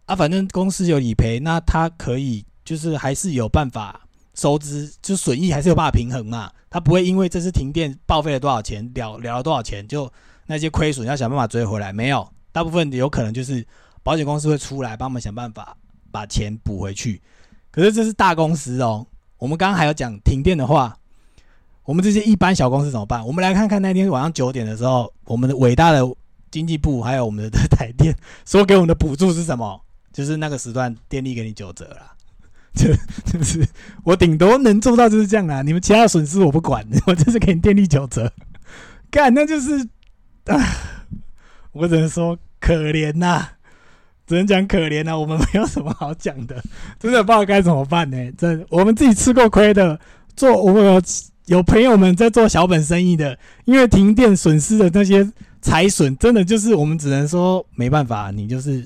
[0.08, 4.05] 啊，反正公司有理赔，那他可以就是还是有办法
[4.36, 6.52] 收支，就损益还是有办法平衡嘛。
[6.70, 10.12] 他不会因为这次停电报废了多少钱，了了了多少钱，就
[10.46, 11.92] 那些亏损要想办法追回来。
[11.92, 13.66] 没有，大部分有可能就是
[14.04, 15.76] 保险公司会出来帮我们想办法
[16.12, 17.22] 把钱补回去。
[17.72, 20.98] 可是这是大公司哦，我们刚刚还有讲停电的话。
[21.84, 23.24] 我们这些一般小公司怎么办？
[23.24, 26.04] 我们来看看那天晚上九点的时候，我们的伟大的
[26.50, 28.12] 经济部还有我们的台电
[28.44, 29.80] 说给我们的补助是什么？
[30.12, 32.15] 就是那个时段电力给你九折啦。
[32.78, 32.94] 就
[33.32, 33.66] 就是
[34.04, 35.62] 我顶多能做到就是这样啦。
[35.62, 38.32] 你们其他的损失我不管， 我就是给你电力九折。
[39.10, 39.78] 干，那就是
[40.46, 40.60] 啊，
[41.72, 43.48] 我只能说可怜呐，
[44.28, 45.18] 只能讲可怜呐。
[45.18, 46.62] 我们没有什么好讲的，
[47.00, 48.18] 真的不知道该怎么办呢。
[48.38, 50.00] 这我们自己吃过亏的，
[50.36, 51.02] 做我们有。
[51.46, 58.84] 有朋友们在做小本生意的，因为停电损失的那些财损，真的就是我们只能说没办法，你就是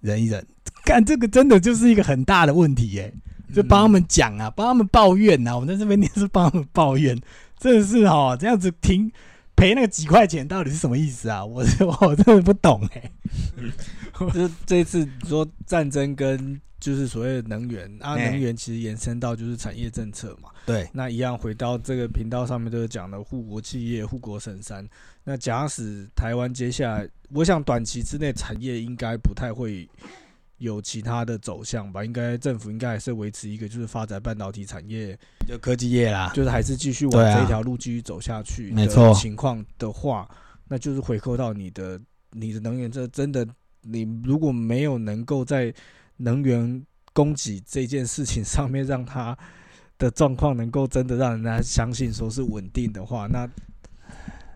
[0.00, 0.46] 忍一忍。
[0.88, 3.12] 干这个真的就是一个很大的问题耶，
[3.54, 5.54] 就帮他们讲啊，帮他们抱怨呐。
[5.54, 7.14] 我们在这边也是帮他们抱怨，
[7.58, 9.12] 真的是哦，这样子停
[9.54, 11.44] 赔那个几块钱到底是什么意思啊？
[11.44, 11.62] 我
[12.00, 13.12] 我真的不懂哎。
[14.32, 16.58] 就是这次说战争跟。
[16.80, 20.48] 就是所谓的能源啊，能源其实延伸到就是产业政策嘛。
[20.64, 24.88] 对，那一样回到这个频道上面都是讲的护国企业、护国神山。
[25.24, 29.88] 那假使台湾接下来，我想短期之内产业应该不太会
[30.58, 32.04] 有其他的走向吧？
[32.04, 38.70] 应该政府应该还是维持一个就是发展半导体产业，就科技业啦，就是还是继续往这条路继续走下去。
[38.72, 40.28] 没错，情况的话，
[40.66, 42.00] 那就是回扣到你的
[42.32, 43.46] 你的能源，这真的
[43.82, 45.72] 你如果没有能够在
[46.16, 49.36] 能源供给这件事情上面，让它
[49.96, 53.48] 的状况能够真的让人家相信说是稳定的话，那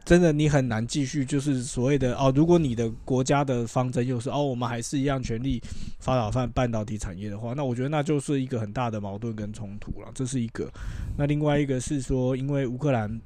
[0.05, 5.63] 真的你很难继续就是所谓的哦，如果你的国家的方针又是哦，我们还是一样全力
[5.99, 10.09] 发展半半导体产业的话，那我觉得那就是一个很大的矛盾跟冲突了。
[10.15, 10.71] 这是一个。
[11.17, 13.21] 那另外一个是说，因为乌克兰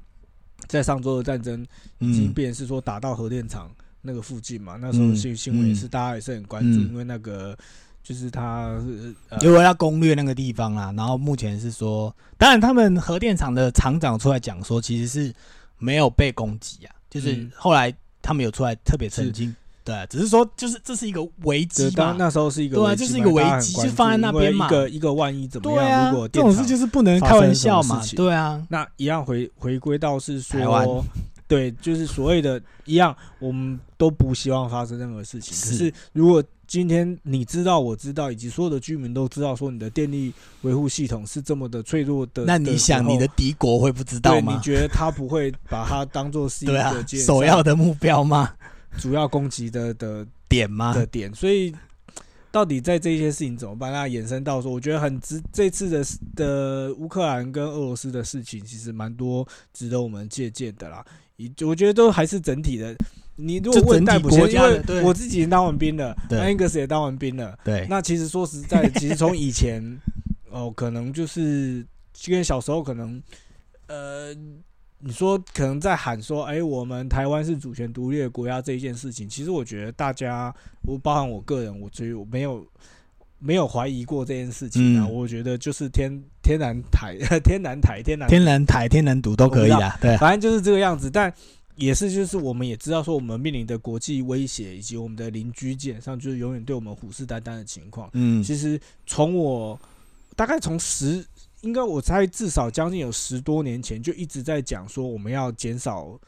[0.67, 1.65] 在上周的战争
[1.99, 7.57] 已经变是说打到核电厂那个附近嘛，那时候新新闻也是大家也是很关注，因为那个。
[8.03, 8.73] 就是他，
[9.41, 15.33] 因为要攻略那个地方啦，然后目前是说，当然他们核电厂的厂长出来讲说，其实是
[15.77, 26.11] 没有被攻击啊，就是后来他们有出来特别澄清，对，只是说就是这是一个危机嘛，那时候是一个对，就是一个危机，就放在那边嘛，一个一个万一怎么样？
[26.11, 31.05] 如果这种事就是不能开玩笑嘛，对啊，那一样回回归到是说，
[31.47, 36.43] 对，就是所谓的一样，我们都不希望发生任何事情，可是如果。
[36.67, 40.33] 今天你知道，我知道，以及所有的居民都知道，说你的电力
[40.63, 42.43] 维护系统是这么的脆弱的。
[42.43, 44.53] 那你想，你的敌国会不知道吗？
[44.53, 48.53] 你觉得他不会把它当做是一个 首要的目标吗？
[48.99, 50.93] 主要攻击的的 点吗？
[50.93, 51.33] 的点。
[51.33, 51.73] 所以，
[52.51, 53.89] 到底在这些事情怎么办？
[53.93, 55.41] 那衍生到说，我觉得很值。
[55.53, 56.05] 这次的
[56.35, 61.05] 的乌克兰跟俄罗斯的事情，其实蛮多值得我们借鉴的啦。
[61.37, 62.95] 以我觉得都还是整体的。
[63.39, 67.85] 你如果问逮捕，因为我自己当完兵了，Angus 也当完兵了，对。
[67.87, 70.01] 那其实说实在，其实从以前，
[70.49, 73.21] 哦，可能就是就跟小时候可能，
[73.85, 74.33] 呃，
[74.97, 82.67] 你说可能在喊说，哎，我们台湾是主权独立的国家这一件事情，其实我觉得大家，我包含我个人，我觉得我没有
[83.39, 85.07] 没有怀疑过这件事情啊。
[85.07, 91.33] 我觉得就是天天然台、 天然台、天然天然台、天然独都可以啊，对，反正就是这个样子，但。
[91.77, 98.09] 也是，就是我们也知道说，我们面临的国际威胁，以及我们的邻居基本上就是永远对我们虎视眈眈的情况。
[98.13, 99.79] 嗯，其实从我
[100.35, 101.23] 大概从十，
[101.61, 106.19] 应该我猜至少将近有十多年前就一直在讲说，我们要减少。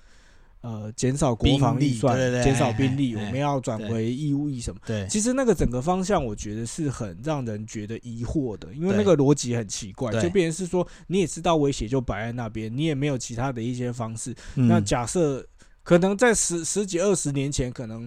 [0.62, 4.82] 呃，减少国防预算，减少兵力，我们要转回义务役什么？
[4.86, 14.36] 对，其实那个整个方向，我觉得是很让人觉得疑惑的，因为那个逻辑很奇怪，就变成是说，你也知道威胁就摆在那边，你也没有其他的一些方式。
[14.56, 15.46] 那假设
[15.82, 18.06] 可能在十十几二十年前，可能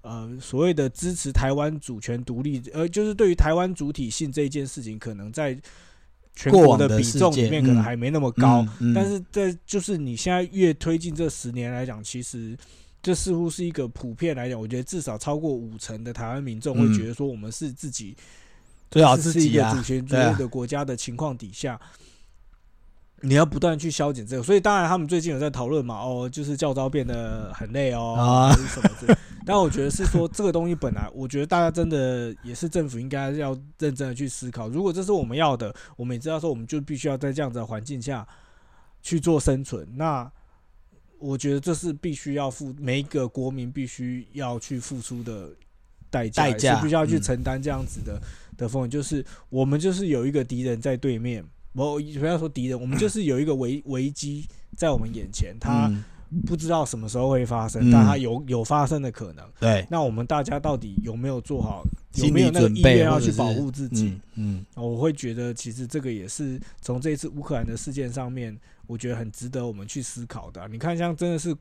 [0.00, 5.60] 呃所谓的支持台湾主权独立，呃，就是对于台湾主体性这一件事情，可能在。
[6.42, 8.66] 全国的比重里面可能还没那么高。
[8.78, 12.56] 嗯，但是在就是你现在越推进这十年来讲，其实
[13.02, 18.16] 这似乎是一个普遍来讲，我觉得至少超过五成的台湾民众会觉得说，我们是自己
[18.90, 21.78] 最好自己啊，主权独立的国家的情况底下。
[23.22, 29.18] 你要不断去消减这个，所以当然他们最近有在讨论嘛，哦，就是教招变得很累哦，啊，什么的。
[29.44, 34.68] 但我觉得是说这个东西本来， 我觉得大家真的也是政府应该要认真的去思考。
[34.68, 38.26] 如果这是我们要的，我们也知道说我们就必须要在这样子的环境下
[39.02, 39.86] 去做生存。
[39.96, 40.30] 那
[41.18, 45.50] 我觉得这是必须要付每一个国民必须要去付出的
[46.10, 48.20] 代价，代价必须要去承担这样子的
[48.56, 48.90] 的风险。
[48.90, 51.44] 就是我们就是有一个敌人在对面。
[51.72, 54.44] 我不要说敌人，我们就是有一个危危机
[54.76, 55.88] 在我们眼前，他
[56.46, 59.44] 不知道什么时候会发生，但它有有发生的可能。
[59.58, 61.82] 对，那我们大家到底有没有做好，
[62.14, 64.20] 有没有那个意愿要去保护自己？
[64.36, 70.66] 嗯，我会觉得其实这个也是从这一次乌克兰的事件上面，我觉得很值得我们去思考的。
[70.68, 71.56] 你看，像真的是，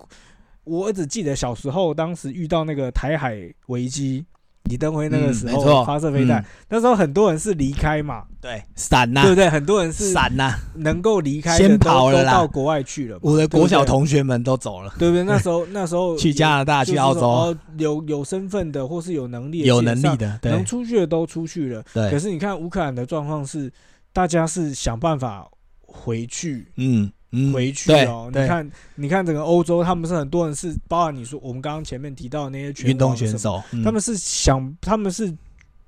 [0.63, 4.25] 我只记得小时候当时遇到那个台海危机。
[4.69, 9.49] 李登辉那个时候发射飞弹，那时候很多人是离开嘛，对，闪呐，对不对？
[9.49, 13.17] 很多人是闪呐，能够离开先跑了啦，到国外去了。
[13.21, 15.23] 我的国小同学们都走了，对不对？
[15.23, 21.83] 那时候那时候 去加拿大、去澳洲，有有身份的或是有能力、有能力的，能出去的都出去了。
[21.93, 22.09] 对。
[22.11, 23.71] 可是你看乌克兰的状况是，
[24.13, 25.47] 大家是想办法
[25.81, 27.11] 回去，嗯。
[27.53, 35.31] 回去哦，你看，你看整个欧洲，他们是很多人是，包含你说我们刚刚前面提到的那些运动选手，他们是想，他们是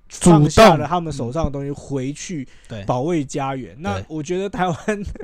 [0.09, 2.47] 放下了他们手上的东西回去
[2.85, 3.75] 保卫家园。
[3.79, 4.77] 那我觉得台湾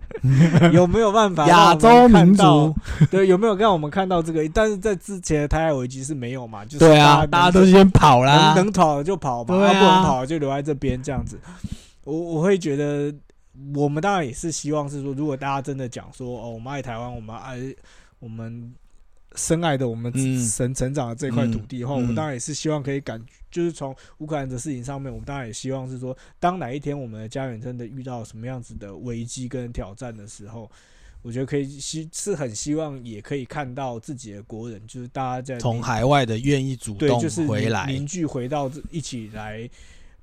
[0.74, 2.74] 有没有办法 亚洲民族
[3.12, 4.48] 对有没有让我们看到这个？
[4.54, 6.66] 但是在之前的台海危机是没有嘛？
[6.66, 11.40] 就是对啊，大家都先跑啦，能跑就跑嘛，不能跑就留在这边这样子。
[12.06, 13.14] 我我会觉得。
[13.76, 17.58] 我们当然也是希望是说，如果大家真的讲说哦，我们爱台湾，我们爱
[18.20, 18.74] 我们
[19.36, 20.12] 深爱的我们
[20.50, 30.70] 成成长的这块土地的话，我们当然也是希望可以感，就是从乌克兰的事情上面，我们当然也希望是说，当哪一天我们的家园真的遇到什么样子的危机跟挑战的时候，
[31.22, 39.70] 我觉得可以希是很希望也可以看到自己的国人，就是大家在从海外的愿意主动回来凝聚回到一起来。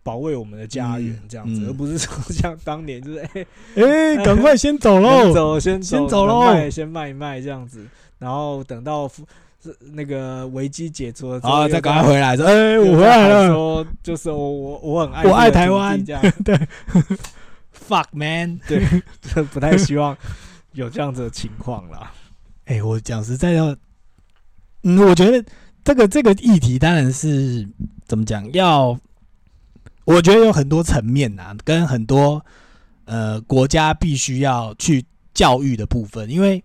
[0.05, 3.47] 保卫我们的家园，这样子，而不是说像当年就是哎
[3.83, 7.87] 哎，赶快先走喽， 走先先走喽，卖先卖一卖这样子，
[8.19, 9.11] 然后等到
[9.95, 16.23] 那个危机解除了之后，再赶快回来说，哎，我回来了，说就是我我我很爱我爱台湾，这样。
[16.45, 16.55] 对
[17.88, 18.85] ，fuck man，对，
[19.45, 20.14] 不太希望
[20.73, 22.12] 有这样子的情况啦。
[22.67, 23.75] 哎，我讲实在要，
[24.83, 25.43] 嗯，我觉得
[25.83, 27.67] 这个这个议题当然是
[28.07, 28.95] 怎么讲要。
[30.05, 32.45] 我觉得有很多层面呐，跟很多
[33.07, 36.62] 呃国家必须要去教育的部分，因为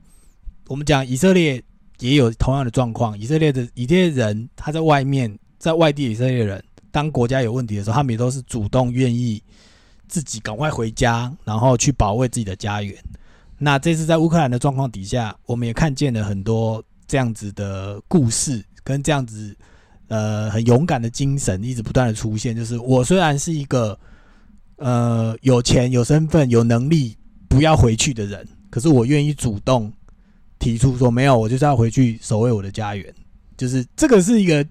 [0.68, 1.64] 我们讲以色列
[2.00, 9.42] 也有同样的状况，以色列的以色列人他在外面在外地以色列人，当国家有问题的时候，他们也都是主动愿意
[10.10, 12.96] 自己赶快回家，然后去保卫自己的家园。
[13.58, 19.56] 那这次在乌克兰的状况底下，我们也看见了很多这样子的故事，跟这样子。
[20.10, 22.56] 呃，很勇敢的精神一直不断的出现。
[22.56, 23.98] 就是我虽然是一个
[24.76, 27.16] 呃有钱、有身份、有能力
[27.48, 29.92] 不要回去的人，可是我愿意主动
[30.60, 33.06] 提出说，没有，我就是要回去守卫我的家园。
[33.56, 34.66] 就是这个是一个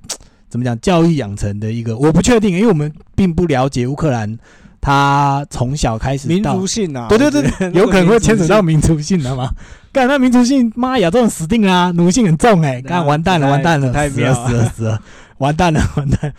[0.49, 4.39] 怎么讲教育养成的一个，我不确定，因为我们并不了解乌克兰，
[4.81, 9.51] 他从小开始民族性啊，对对对，有可能会牵扯到民族性的嘛？
[9.93, 15.03] 干那民族性，妈呀，这种死定啦，奴性很重哎，干完蛋了，完蛋了，死了死了死了。
[15.39, 16.35] 完蛋了， 完蛋！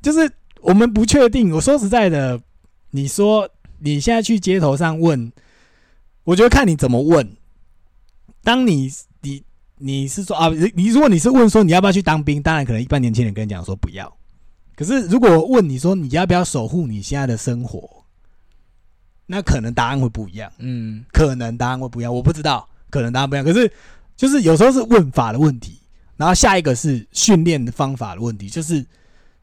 [0.00, 0.30] 就是
[0.60, 1.52] 我们不确定。
[1.52, 2.40] 我说实在的，
[2.90, 5.32] 你说你现在去街头上问，
[6.24, 7.36] 我觉得看你怎么问。
[8.42, 9.42] 当你你
[9.76, 14.10] 你是说啊，你如果你是问说你要不要去当兵，当然可能一般年轻人跟你讲说不要。
[14.74, 18.04] 可是如果问你说你要不要守护你现在的生活，
[19.26, 20.50] 那可能答案会不一样。
[20.58, 23.44] 嗯，可能答案会不一样，我不知道，可能答案不一样。
[23.44, 23.70] 可是
[24.16, 25.77] 就是有时候是问法的问题。
[26.18, 28.84] 然后下一个是训练的方法的问题，就是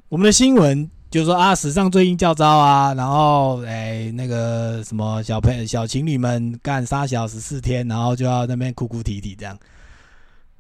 [0.10, 9.58] 我们的新闻就是说啊，史上最硬教招啊，然后哎那个什么小朋友小情侣们干三小时四天，然后就要那边哭哭啼啼这样。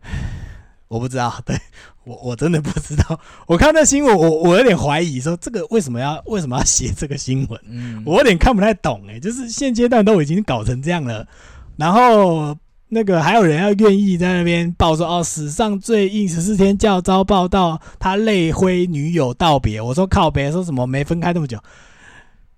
[0.87, 1.53] 我不知道， 对
[2.05, 3.19] 我我真的不知道。
[3.45, 7.59] 我看那新闻，我我有点怀疑，说这个为什么要为什么要写这个新闻？
[7.67, 11.27] 嗯，我有点看不太懂哎，就是现阶段都已经搞成这样了，
[11.75, 12.57] 然后。
[12.95, 19.81] 那个还有人要愿意在那边报说哦，史上最硬十四天教招报道，他泪挥女友道别。
[19.81, 21.59] 我说靠别说什么没分开那么久，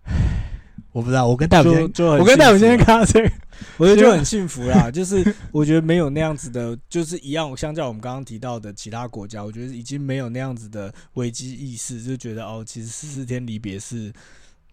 [0.93, 3.31] 我不知道，我跟戴伟先，我跟戴伟先生看到这个，
[3.77, 4.91] 我觉得 就很幸福啦。
[4.91, 14.13] 就是我觉得没有那样子的，就是一样，相较我们刚刚提到的其他国家，我觉得已经没有那样子的危机意识，就觉得哦，其实十四天离别是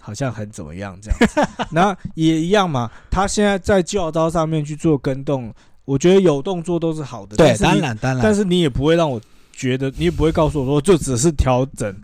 [0.04, 1.40] 好像很怎么样这样子。
[1.72, 5.52] 那也一样嘛，他现在在教招上面去做跟动，
[5.86, 7.36] 我觉得有动作都是好的。
[7.36, 9.20] 对，当然当然，但是你也不会让我
[9.52, 11.94] 觉得，你也不会告诉我说，就只是调整。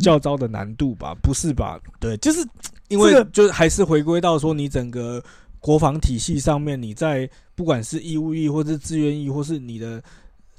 [0.00, 1.78] 教招的难度吧，不是吧？
[1.98, 2.46] 对，就是
[2.88, 5.22] 因为就是还是回归到说，你整个
[5.58, 10.02] 国防体系上面，你在不管是义务役或是志愿役，或是你的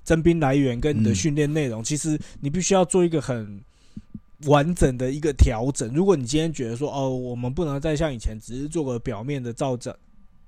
[0.03, 3.59] 征兵来源跟你的训练内容，其实你必须要做一个很
[4.45, 5.93] 完整的一个调整。
[5.93, 9.97] 如果你今天觉得说，哦，我们不能再像以前只是做个表面的照着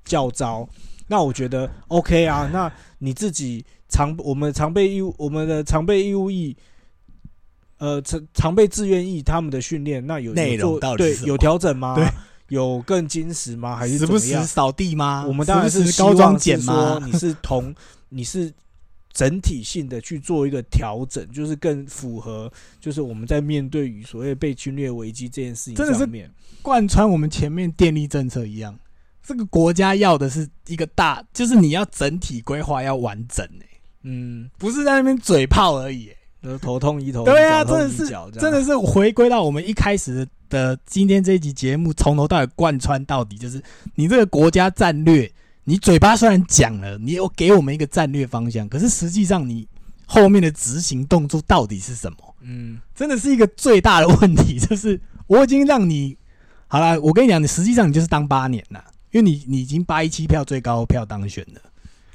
[0.06, 0.68] 教招，
[1.08, 2.50] 那我觉得 OK 啊。
[2.52, 6.56] 那你自己常我们常备义务，我们的常备义务役。
[7.80, 11.98] 呃，常常备志愿役他们的训练，那有内容对有调整吗？
[12.48, 13.76] 有更精实吗？
[13.76, 15.26] 还是怎么样扫地吗？
[15.28, 16.98] 我们当然是高装简吗？
[17.06, 17.76] 你是同
[18.08, 18.54] 你是
[19.14, 26.30] 整体性的去做一个调整，就是更符合，就是我们在面对与所谓被侵略危机这件事情上面，
[26.62, 28.78] 贯穿我们前面电力政策一样，
[29.22, 33.48] 这个国家要的是一个大，就是你要整体规划要完整
[34.02, 36.10] 嗯，不是在那边嘴炮而已。
[36.62, 43.64] 头痛医头，对啊，真的是，真的是回归到我们一开始的今天这一集节目，从头到尾贯穿到底，就是
[43.96, 45.32] 你这个国家战略，
[45.66, 49.68] 你嘴巴虽然讲了，你有给我们一个战略方向，可是实际上你
[50.06, 52.18] 后面的执行动作到底是什么？
[52.42, 56.18] 嗯，真的是一个最大的问题， 就是我已经让你
[56.68, 61.62] 好了，我跟你讲，你实际上你就是当八年了，因为你你已经八一七票最高票当选了。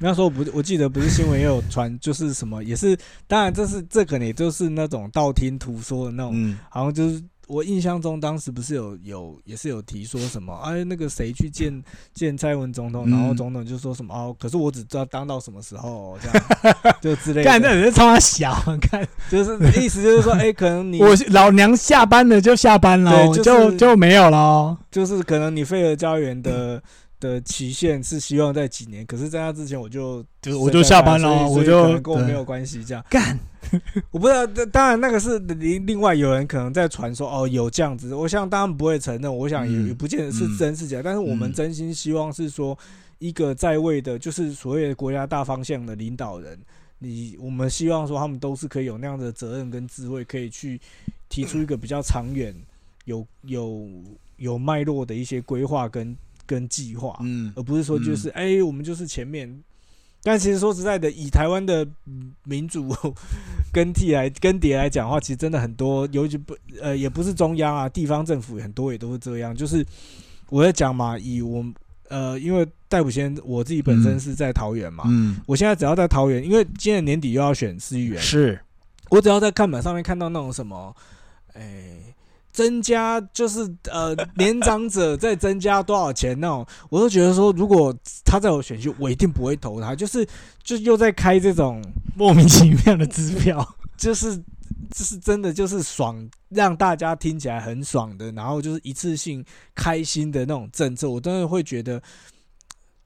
[0.01, 2.97] 那时候不，我记得不是新闻也有传，就是什么也是，
[3.27, 11.83] 当然这是这可能也就是那种道听途说的那种，好像就是我印象中当时不是有有也是有提说什么，哎那个谁去见
[12.15, 17.51] 见蔡文总统，然后总统就说什么哦，可是我只知道当到什么时候这样，就之类的。
[17.51, 26.83] 看那人超小，看 就是意思就是说，哎可能你我老娘下班了就下班了，就就没有了，就是可能你费尔家园的。
[27.21, 33.39] 的期限是希望在几年，可是在那之前我就就我就下班了，我就跟我没有关系这样干。
[34.11, 42.79] 我不知道，当然那个是另另外有人可能在传说哦，有这样子，我想当然不会承认，我想也也不见得是真是假，但是我们真心希望是说
[43.19, 46.59] 一个在位的，就是所谓的国家大方向的领导人，
[47.01, 50.81] 你我们希望说他们都是可以有那样的责任跟智慧，可以去
[51.29, 52.55] 提出一个比较长远、
[53.05, 53.87] 有有
[54.37, 56.17] 有脉络的一些规划跟。
[56.49, 59.63] 跟计划，嗯，而不是说就是哎，我们就是前面。
[60.21, 61.87] 但其实说实在的，以台湾的
[62.43, 62.93] 民主
[63.73, 69.55] 更替来更迭来讲的话，其实真的很多，尤其不呃，也不是中央啊，地方政府很多也都是这样。
[69.55, 69.87] 就是
[70.51, 71.65] 我在讲嘛，以我
[72.09, 78.59] 呃，因为戴普先我自己本身是在桃园嘛，嗯，我现在只要在桃园，因为今年年底又要选市议员，是
[79.11, 80.95] 我只要在看板上面看到那种什么，
[81.55, 82.08] 哎。
[82.51, 87.95] 增加就是呃，年长者再增加多少钱那种， 我都觉得说，如果
[88.25, 89.95] 他在我选区，我一定不会投他。
[89.95, 90.27] 就是
[90.63, 91.81] 就又在开这种
[92.17, 94.37] 莫名其妙的支票， 就是
[94.91, 99.45] 就是真的就是爽，让大家听起来很爽的，然后就是一次性
[99.75, 102.03] 开心的那种政策，我真的会觉得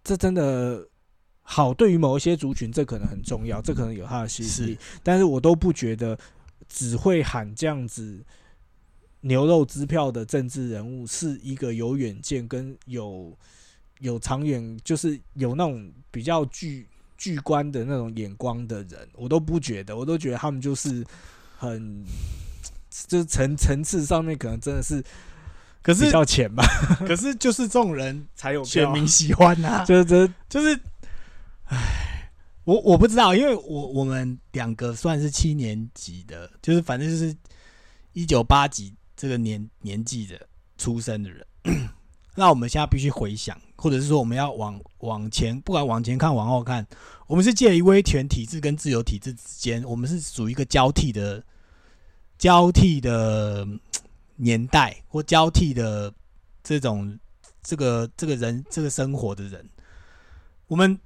[0.03, 0.87] 这真的
[1.43, 1.75] 好。
[1.75, 6.17] 对于某一些族群，这可能很重要，这可能有它的吸引力，但是我都不觉得
[6.69, 8.25] 只会喊这样子。
[9.25, 13.33] 牛肉支票的政治人物是一个有远见跟有
[14.01, 21.05] 有长远，就是有那种比较具具观的那种眼光的人，我都不觉得，我都觉得他们就是
[21.57, 22.05] 很
[23.07, 25.01] 就是层层次上面可能真的是，
[25.83, 26.65] 可是比较浅吧。
[27.07, 30.81] 可是就是这种人才有选民喜欢呐， 就是这就是，
[31.67, 32.33] 唉，
[32.65, 37.33] 我我不知道，因为我我们两个算是七年级的，就是反正就是
[38.15, 38.93] 一九八几。
[39.23, 41.47] 这个年年纪的出生的人，
[42.35, 46.85] 那我们现在必须回想，或者是说我们要往往前，不管往前看往后看，
[47.29, 51.41] 我们是介于威权体制跟自由体制之间，我们是属于一个交替的
[52.37, 53.65] 交替的
[54.35, 56.13] 年代或交替的
[56.65, 57.17] 这种
[57.63, 59.65] 这个这个人这个生活的人，
[60.67, 60.99] 我们，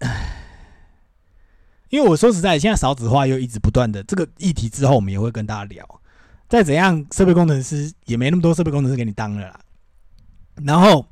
[1.88, 6.02] 因为我说实在，现在少子化又一直不断的这个议题之后，我们也会跟大家聊。
[6.54, 9.60] 再怎样，设备工程师也没那么多设备工程师给你当了啦。
[10.64, 11.04] 然后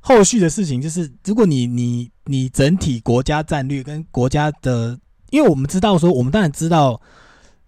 [0.00, 6.98] 后续的事情就是，如果你你你整体国家战略跟国家的，因为我们知道说，我们当然知道，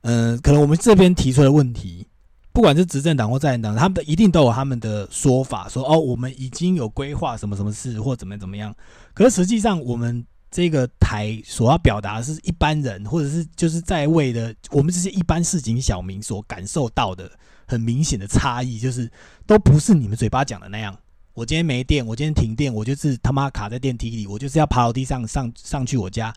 [0.00, 2.06] 呃，可能我们这边提出的问题，
[2.50, 8.74] 不管是执政党或在党，他们的一定都有他们的说法，说哦，我们已经有规划什么什么事或怎么怎么样。
[9.12, 17.28] 可是实际上，我们这个台所要表达的是一般人，或者是就是在位的我们这些一般市井小民所感受到的
[17.66, 19.10] 很明显的差异，就是
[19.46, 20.96] 都不是你们嘴巴讲的那样。
[21.34, 26.32] 我今天没电，我今天停电，我就是他妈卡在电梯里，我就是要爬楼梯上上上去我家，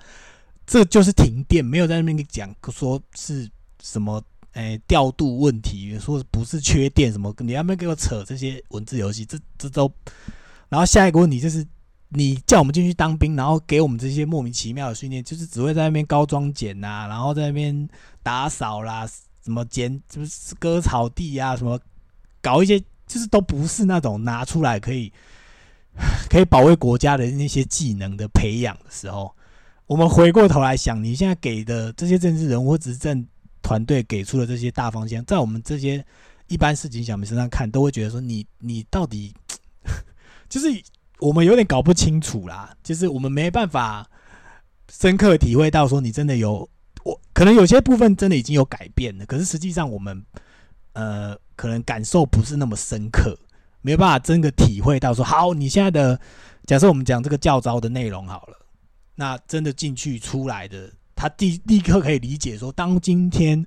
[0.65, 3.47] 这就是停电，没有在那边讲说是
[3.83, 4.23] 什么。
[4.53, 7.35] 哎，调度问题，说不是缺电什么？
[7.39, 9.25] 你要不要给我扯这些文字游戏？
[9.25, 9.91] 这这都，
[10.69, 11.67] 然后下一个问题就是，
[12.15, 17.87] 你叫我们进去当兵，然后给我们这些莫名其妙的训练，就是只会在那边高装简呐，然后在那边
[18.23, 19.07] 打扫啦，
[19.43, 21.79] 什么剪，就是割草地啊，什么
[22.41, 25.11] 搞一些，就是都不是那种拿出来可以
[26.29, 29.35] 可以保卫国家的那些技能的培养的时候，
[29.85, 33.27] 我们回过头来想，你现在给的这些政治人物执政。
[33.61, 36.05] 团队给出的这些大方向，在我们这些
[36.45, 39.33] 一般市井小民身上看，都会觉得说你你到底
[40.47, 40.67] 就是
[41.19, 44.05] 我们有点搞不清楚啦，就是我们没办法
[44.91, 46.69] 深刻体会到说你真的有
[47.03, 50.23] 我可能有些部分真的已经有改变了，可是实际上我们
[50.93, 53.37] 呃可能感受不是那么深刻，
[53.81, 56.19] 没有办法真的体会到说好，你现在的
[56.65, 58.57] 假设我们讲这个教招的内容好了，
[59.15, 60.91] 那真的进去出来的。
[61.17, 63.65] 他第立刻可以理解说，当今天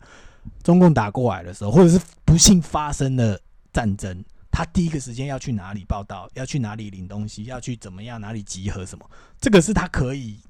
[0.63, 3.41] 中共打过来的时候，或者是不幸发生了
[3.73, 4.23] 战争，
[4.59, 9.09] 他第一个时间要去哪里报道，要去哪里领东西，要去怎么样哪里集合什么？
[9.41, 10.41] 这个是他可以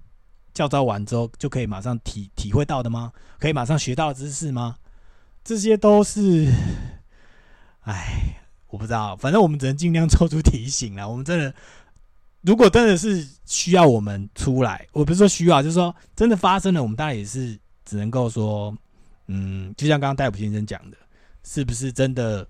[0.54, 3.12] 教招完之后就可以马上体体会到的吗？
[3.38, 4.76] 可以马上学到知识吗？
[5.44, 6.50] 这些都是，
[7.82, 11.06] 哎，我不知道，反正我们只能尽量抽出提醒了。
[11.06, 11.54] 我们真的。
[12.40, 18.74] 如果真的是需要我们出来，我不是说需要，就是说真的发生了，我们当然也是只能够说，
[19.26, 20.96] 嗯，就像刚刚戴普先生讲的，
[21.44, 22.48] 是不是真的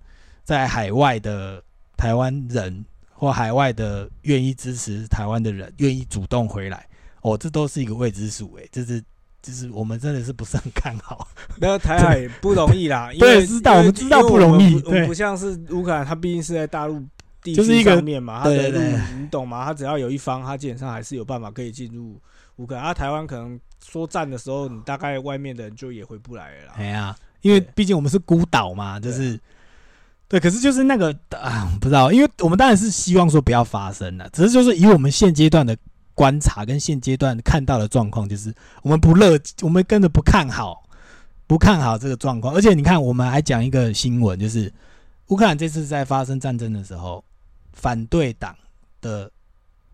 [0.48, 1.62] 在海外的
[1.94, 2.82] 台湾人
[3.12, 6.88] 或海外的愿意支持台湾的人，愿意主动回来，
[7.20, 8.98] 哦，这都是一个未知数，哎，就是
[9.42, 11.28] 就是我们真的是不是很看好。
[11.60, 17.06] 没有台海不容易啦， 对，知道我们知道不容易，对，不像是乌克兰，它毕竟是在大陆。
[17.54, 18.80] 就是一个面嘛，他的路
[19.16, 19.64] 你懂吗？
[19.64, 22.20] 它只要有一方，他基本上还是有办法可以进入
[22.56, 22.82] 乌克兰。
[22.82, 26.72] 啊，台湾可能说战的时候，你大概外面的人就也回不来了。
[26.74, 29.38] 哎呀，因为毕竟我们是孤岛嘛，就是
[30.28, 30.38] 对。
[30.38, 35.76] 可是就是那个啊，不知道，因为我们当然是希望说不要发生了，只是就是以我们现阶段的
[36.14, 40.84] 观察跟现阶段看到的状况，就是我们不乐，我们跟着不看好，
[41.46, 42.54] 不看好这个状况。
[42.54, 44.72] 而且你看，我们还讲一个新闻，就是
[45.28, 47.24] 乌克兰这次在发生战争的时候。
[47.74, 48.56] 反对党
[49.00, 49.30] 的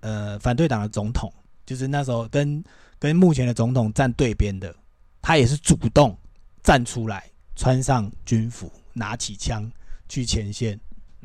[0.01, 1.30] 呃，反对党的总统，
[1.66, 2.64] 就是那时候跟
[2.99, 4.74] 跟目前的总统站对边的，
[5.20, 6.16] 他也是主动
[6.62, 9.70] 站出来，穿上军服，拿起枪
[10.09, 10.78] 去前线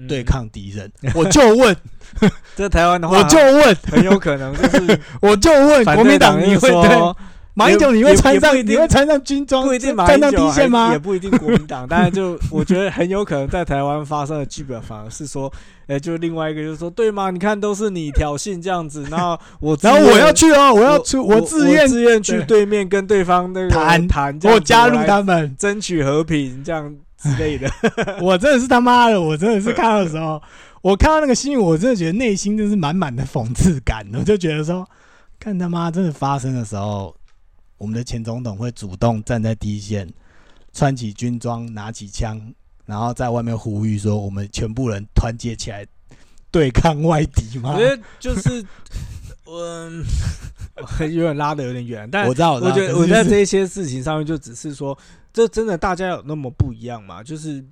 [0.07, 0.91] 对抗敌人。
[1.13, 1.75] 我就问，
[2.55, 7.15] 在台湾的话，我就问，很有可能就是，我就问国民党你会对。
[7.55, 10.93] 马英九，你会穿上你会穿上军装，不一定站上第线吗？
[10.93, 15.51] 也不一定国民党，当然就我觉得很有可能在台湾发生的剧本反而是说，
[15.87, 17.31] 哎，就另外一个就是说，对吗？
[17.31, 27.71] 你看都是你挑衅这样子，然后我然后我要去哦，我要出我自愿自愿去对面跟对方那个谈谈，我加入他们争取和平这样之类的。
[28.21, 30.41] 我真的是他妈的，我真的是看到的时候，
[30.81, 34.87] 我看到那个新闻，我真的觉得内心真是满满的讽刺感，我就觉得说，
[35.39, 37.15] 看他妈真的发生的时候。
[37.77, 40.05] 我们的前总统会主动站在第一线，
[40.73, 42.37] 穿起军装，拿起枪，
[42.85, 45.87] 然后在外面呼吁说：“我们全部人团结起来
[46.51, 48.61] 对抗外敌吗？” 我觉得就是，
[49.45, 50.03] 嗯，
[51.09, 54.97] 有点拉的有点远，但我知道，我觉得我在这些事情上面就只是说，
[55.33, 57.23] 这真的大家有那么不一样吗？
[57.23, 57.65] 就是。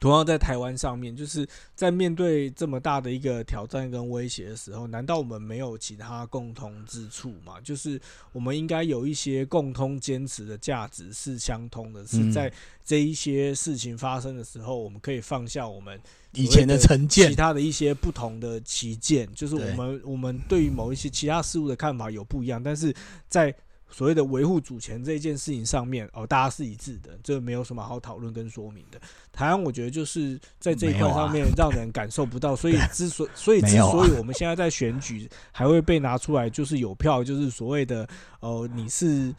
[0.00, 7.60] 同样在台湾上面，就是在面对这么大的一个挑战跟威胁的时候，难道我们没有其他共同之处吗？
[7.62, 8.00] 就是
[8.32, 12.52] 我们应该有一些共通坚持的价值是相通的，是在
[12.84, 15.96] 这一些事情发生的时候，我们可以放下我们
[16.32, 22.92] 以前的成见，其他的一些不同的旗舰，就是我们我们对于某一些其他事物的看法有不一样，但是
[23.28, 23.54] 在。
[23.92, 29.00] 所谓的维护主权这一件事情上面，哦，大家是一致的，这没有什么好讨论跟说明的。
[29.30, 38.08] 台湾我觉得就是在这一块上面让人感受不到，所以 之所所以之所以我们现在在选举还会被拿出来，就是有票，就是所谓的
[38.40, 39.34] 哦，你是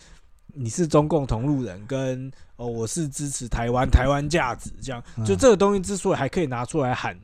[0.53, 7.19] 你是中共同路人，跟哦我是支持台湾台湾价值，这样就这个东西之所以还可以拿出来喊。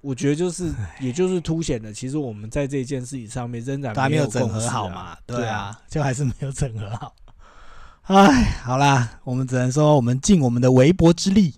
[0.00, 7.14] 我觉得就是，也就是凸显了，其实我们在这件事情上面仍然没有整合好嘛，对啊，就还是没有整合好。
[8.04, 11.54] 哎，好啦，我们只能说我们尽我们的微薄之力，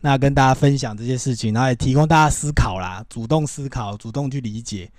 [0.00, 4.90] 那跟大家分享这些事情，然后也提供大家思考啦，主动思考，主动去理解。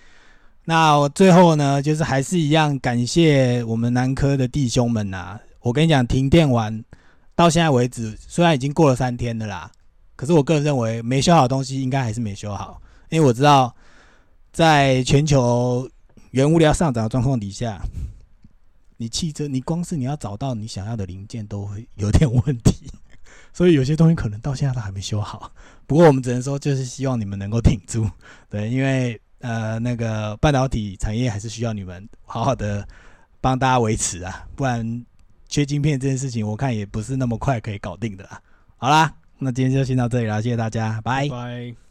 [0.65, 5.39] 那我最后呢，就是还是一样感谢我们南科的弟兄们呐。
[5.61, 6.83] 我跟你讲，停电完
[7.35, 9.71] 到现在为止，虽然已经过了三天的啦，
[10.19, 13.73] 可是我个人认为没修好的东西应该还是没修好，因为我知道
[14.51, 15.89] 在全球
[16.31, 17.81] 原物料上涨的状况底下，
[18.97, 22.91] 你汽车你光是你要找到你想要的零件都会有点问题。
[23.53, 25.49] 所以有些东西可能到现在都还没修好，
[25.87, 28.05] 不过我们只能说就是希望你们能够挺住，
[28.49, 32.85] 对，因为呃那个半导体产业还是需要你们好好的
[33.39, 35.05] 帮大家维持啊，不然
[35.47, 38.41] 缺晶片这件事情我看也不是那么快可以搞定的啦。
[38.75, 41.88] 好啦，那今天就先到这里了，谢谢大家，拜拜。